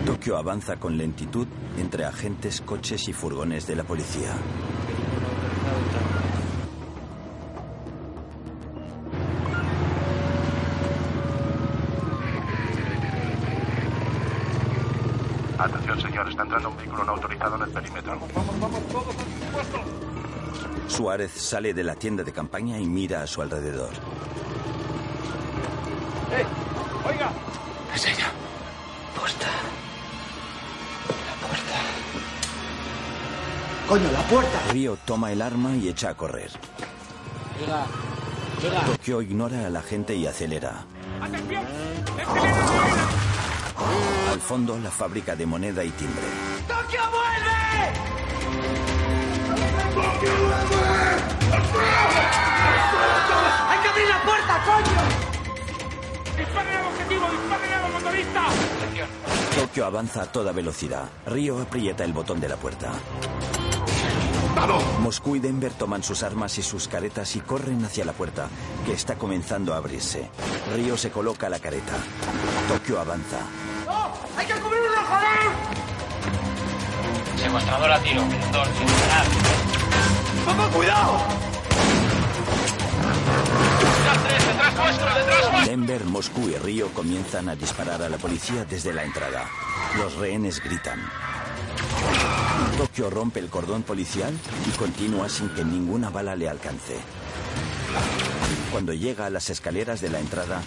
Tokio 0.07 0.37
avanza 0.37 0.77
con 0.77 0.97
lentitud 0.97 1.47
entre 1.79 2.05
agentes, 2.05 2.61
coches 2.61 3.09
y 3.09 3.13
furgones 3.13 3.67
de 3.67 3.77
la 3.77 3.85
policía. 3.85 4.35
Entrando 16.51 16.71
un 16.71 16.77
vehículo 16.79 17.05
no 17.05 17.13
autorizado 17.13 17.55
en 17.55 17.63
el 17.63 17.71
perímetro. 17.71 18.19
Suárez 20.89 21.31
sale 21.31 21.73
de 21.73 21.85
la 21.85 21.95
tienda 21.95 22.25
de 22.25 22.33
campaña 22.33 22.77
y 22.77 22.87
mira 22.87 23.23
a 23.23 23.27
su 23.29 23.41
alrededor. 23.41 23.93
¡Eh! 26.33 26.45
¡Oiga! 27.09 27.31
Es 27.95 28.05
ella. 28.05 28.33
Puerta. 29.17 29.47
La 31.29 31.47
puerta. 31.47 31.77
¡Coño, 33.89 34.11
la 34.11 34.23
puerta! 34.23 34.73
Río 34.73 34.99
toma 35.05 35.31
el 35.31 35.43
arma 35.43 35.77
y 35.77 35.89
echa 35.89 36.09
a 36.09 36.15
correr. 36.15 36.51
Llega. 37.61 37.87
Llega. 38.61 38.81
Tokio 38.87 39.23
ignora 39.23 39.69
a 39.69 39.71
la 39.71 39.83
gente 39.83 40.17
y 40.17 40.27
acelera. 40.27 40.85
¡Atención! 41.23 43.20
Al 44.41 44.47
fondo, 44.47 44.79
la 44.79 44.91
fábrica 44.91 45.37
de 45.37 45.45
moneda 45.45 45.85
y 45.85 45.91
timbre. 45.91 46.23
¡Tokio 46.67 47.01
vuelve! 47.11 47.51
¡Hay 53.69 53.79
que 53.81 53.89
abrir 53.91 54.09
la 54.09 54.23
puerta, 54.23 54.65
coño! 54.65 55.03
¡Disparen 56.39 56.75
al 56.75 56.87
objetivo! 56.87 57.27
¡Disparen 57.31 57.73
al 57.75 57.93
motorista! 57.93 58.47
Tokio 59.57 59.85
avanza 59.85 60.23
a 60.23 60.33
toda 60.33 60.53
velocidad. 60.53 61.11
Río 61.27 61.61
aprieta 61.61 62.03
el 62.05 62.15
botón 62.15 62.41
de 62.41 62.49
la 62.49 62.57
puerta. 62.57 62.93
Moscú 65.01 65.37
y 65.37 65.41
Denver 65.41 65.73
toman 65.73 66.03
sus 66.03 66.23
armas 66.23 66.57
y 66.59 66.63
sus 66.63 66.89
caretas 66.89 67.37
y 67.37 67.41
corren 67.41 67.85
hacia 67.85 68.05
la 68.05 68.13
puerta, 68.13 68.49
que 68.87 68.93
está 68.93 69.17
comenzando 69.17 69.75
a 69.75 69.79
abrirse. 69.79 70.31
Río 70.75 70.97
se 70.97 71.11
coloca 71.11 71.49
la 71.49 71.59
careta. 71.59 71.93
Tokio 72.69 73.01
avanza. 73.01 73.39
¡No! 73.87 74.13
¡Hay 74.37 74.47
que 74.47 74.55
cubrirlo, 74.55 74.97
joder! 74.97 75.10
Secuestrador 77.37 77.93
a 77.93 78.01
tiro. 78.01 78.23
Dos, 78.53 78.69
sin. 78.77 78.87
¡Papá, 80.47 80.69
cuidado! 80.69 81.19
¡Detrás 84.47 84.77
vuestro! 84.77 85.15
¡Detrás 85.15 85.53
vuestro! 85.53 85.71
Denver, 85.71 86.05
Moscú 86.05 86.49
y 86.49 86.57
Río 86.57 86.89
comienzan 86.95 87.49
a 87.49 87.57
disparar 87.57 88.03
a 88.03 88.09
la 88.09 88.19
policía 88.19 88.65
desde 88.65 88.93
la 88.93 89.05
entrada. 89.05 89.49
Los 89.97 90.17
rehenes 90.17 90.63
gritan. 90.63 91.01
Tokio 92.77 93.11
rompe 93.11 93.41
el 93.41 93.49
cordón 93.49 93.83
policial 93.83 94.33
y 94.67 94.71
continúa 94.79 95.29
sin 95.29 95.49
que 95.51 95.65
ninguna 95.65 96.11
bala 96.11 96.35
le 96.35 96.49
alcance. 96.49 96.97
Cuando 98.71 98.93
llega 98.93 99.27
a 99.27 99.31
las 99.31 99.51
escaleras 99.51 100.01
de 100.01 100.11
la 100.11 100.21
entrada, 100.21 100.63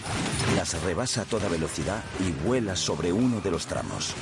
las 0.55 0.81
rebasa 0.83 1.21
a 1.21 1.25
toda 1.25 1.47
velocidad 1.49 2.03
y 2.19 2.31
vuela 2.45 2.75
sobre 2.75 3.13
uno 3.13 3.41
de 3.41 3.51
los 3.51 3.65
tramos. 3.65 4.13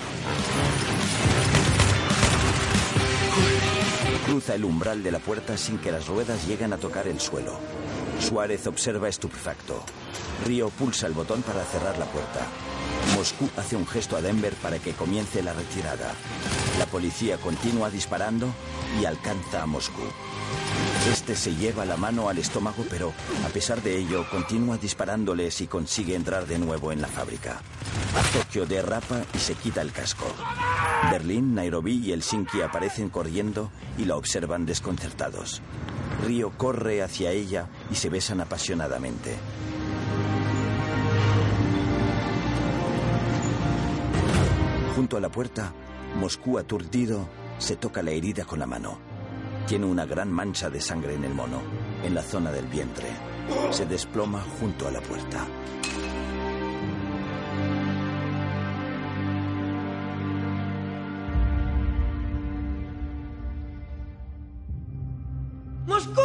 Cruza 4.26 4.56
el 4.56 4.66
umbral 4.66 5.04
de 5.04 5.12
la 5.12 5.20
puerta 5.20 5.58
sin 5.58 5.78
que 5.80 5.92
las 5.92 6.08
ruedas 6.08 6.48
lleguen 6.48 6.74
a 6.74 6.78
tocar 6.78 7.08
el 7.08 7.20
suelo. 7.20 7.60
Suárez 8.20 8.68
observa 8.68 9.10
estupefacto. 9.10 9.84
Río 10.46 10.70
pulsa 10.70 11.08
el 11.08 11.14
botón 11.14 11.42
para 11.42 11.64
cerrar 11.66 11.98
la 11.98 12.06
puerta. 12.06 12.48
Moscú 13.16 13.50
hace 13.58 13.76
un 13.76 13.88
gesto 13.88 14.16
a 14.16 14.22
Denver 14.22 14.54
para 14.56 14.80
que 14.80 14.94
comience 14.94 15.42
la 15.44 15.54
retirada. 15.54 16.14
La 16.80 16.86
policía 16.86 17.38
continúa 17.38 17.90
disparando 17.90 18.54
y 19.02 19.06
alcanza 19.06 19.64
a 19.64 19.66
Moscú. 19.66 20.04
Este 21.10 21.36
se 21.36 21.56
lleva 21.56 21.84
la 21.84 21.98
mano 21.98 22.30
al 22.30 22.38
estómago, 22.38 22.86
pero 22.90 23.12
a 23.46 23.50
pesar 23.50 23.82
de 23.82 23.98
ello 23.98 24.26
continúa 24.30 24.78
disparándoles 24.78 25.60
y 25.62 25.68
consigue 25.68 26.16
entrar 26.16 26.46
de 26.46 26.60
nuevo 26.60 26.92
en 26.92 27.02
la 27.02 27.08
fábrica. 27.08 27.60
Tokio 28.34 28.66
derrapa 28.66 29.24
y 29.34 29.40
se 29.40 29.56
quita 29.56 29.82
el 29.82 29.92
casco. 29.92 30.26
Berlín, 31.10 31.56
Nairobi 31.56 31.96
y 32.06 32.12
Helsinki 32.12 32.62
aparecen 32.62 33.10
corriendo 33.10 33.72
y 33.98 34.06
la 34.06 34.16
observan 34.16 34.66
desconcertados. 34.66 35.62
Río 36.26 36.52
corre 36.56 37.02
hacia 37.02 37.32
ella 37.32 37.68
y 37.92 37.96
se 37.96 38.10
besan 38.10 38.40
apasionadamente. 38.40 39.38
Junto 44.96 45.18
a 45.18 45.20
la 45.20 45.30
puerta, 45.30 45.74
Moscú 46.16 46.60
aturdido 46.60 47.28
se 47.58 47.76
toca 47.76 48.04
la 48.04 48.12
herida 48.12 48.46
con 48.46 48.60
la 48.60 48.68
mano. 48.68 49.11
Tiene 49.68 49.86
una 49.86 50.06
gran 50.06 50.32
mancha 50.32 50.70
de 50.70 50.82
sangre 50.82 51.16
en 51.16 51.24
el 51.24 51.34
mono, 51.34 51.62
en 52.04 52.14
la 52.14 52.22
zona 52.22 52.52
del 52.52 52.68
vientre. 52.68 53.08
Se 53.72 53.86
desploma 53.86 54.42
junto 54.60 54.88
a 54.88 54.92
la 54.92 55.02
puerta. 55.02 55.48
¡Moscú! 65.88 66.22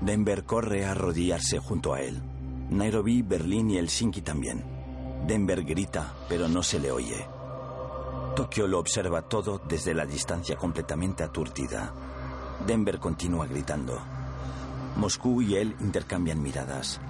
Denver 0.00 0.44
corre 0.44 0.84
a 0.84 0.92
arrodillarse 0.92 1.58
junto 1.58 1.92
a 1.92 2.00
él. 2.00 2.22
Nairobi, 2.70 3.22
Berlín 3.22 3.70
y 3.70 3.78
Helsinki 3.78 4.22
también. 4.22 4.64
Denver 5.26 5.64
grita, 5.64 6.14
pero 6.28 6.48
no 6.48 6.62
se 6.62 6.78
le 6.78 6.90
oye. 6.92 7.35
Tokio 8.36 8.66
lo 8.68 8.78
observa 8.78 9.22
todo 9.22 9.58
desde 9.66 9.94
la 9.94 10.04
distancia 10.04 10.56
completamente 10.56 11.24
aturdida. 11.24 11.90
Denver 12.66 12.98
continúa 12.98 13.46
gritando. 13.46 13.98
Moscú 14.96 15.40
y 15.40 15.56
él 15.56 15.74
intercambian 15.80 16.42
miradas. 16.42 17.00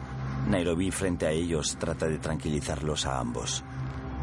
Nairobi 0.49 0.93
frente 0.93 1.27
a 1.27 1.33
ellos 1.33 1.77
trata 1.81 2.07
de 2.07 2.18
tranquilizarlos 2.18 3.07
a 3.07 3.18
ambos. 3.18 3.64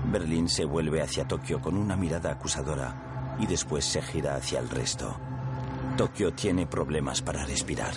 Berlín 0.09 0.47
se 0.47 0.63
vuelve 0.63 1.01
hacia 1.01 1.27
Tokio 1.27 1.59
con 1.59 1.75
una 1.75 1.97
mirada 1.97 2.31
acusadora 2.31 3.35
y 3.37 3.47
después 3.47 3.83
se 3.83 4.01
gira 4.01 4.37
hacia 4.37 4.59
el 4.59 4.69
resto. 4.69 5.13
Tokio 5.97 6.33
tiene 6.33 6.67
problemas 6.67 7.21
para 7.21 7.45
respirar. 7.45 7.95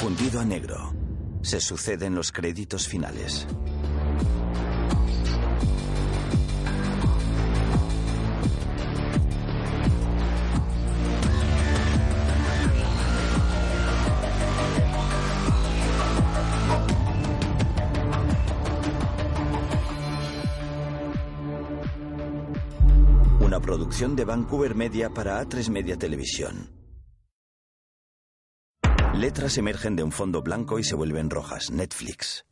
Fundido 0.00 0.38
a 0.40 0.44
negro. 0.44 1.01
Se 1.42 1.60
suceden 1.60 2.14
los 2.14 2.32
créditos 2.32 2.88
finales. 2.88 3.46
Una 23.40 23.60
producción 23.60 24.16
de 24.16 24.24
Vancouver 24.24 24.74
Media 24.74 25.10
para 25.10 25.42
A3 25.42 25.68
Media 25.70 25.98
Televisión. 25.98 26.81
Letras 29.22 29.56
emergen 29.56 29.94
de 29.94 30.02
un 30.02 30.10
fondo 30.10 30.42
blanco 30.42 30.80
y 30.80 30.82
se 30.82 30.96
vuelven 30.96 31.30
rojas. 31.30 31.70
Netflix. 31.70 32.44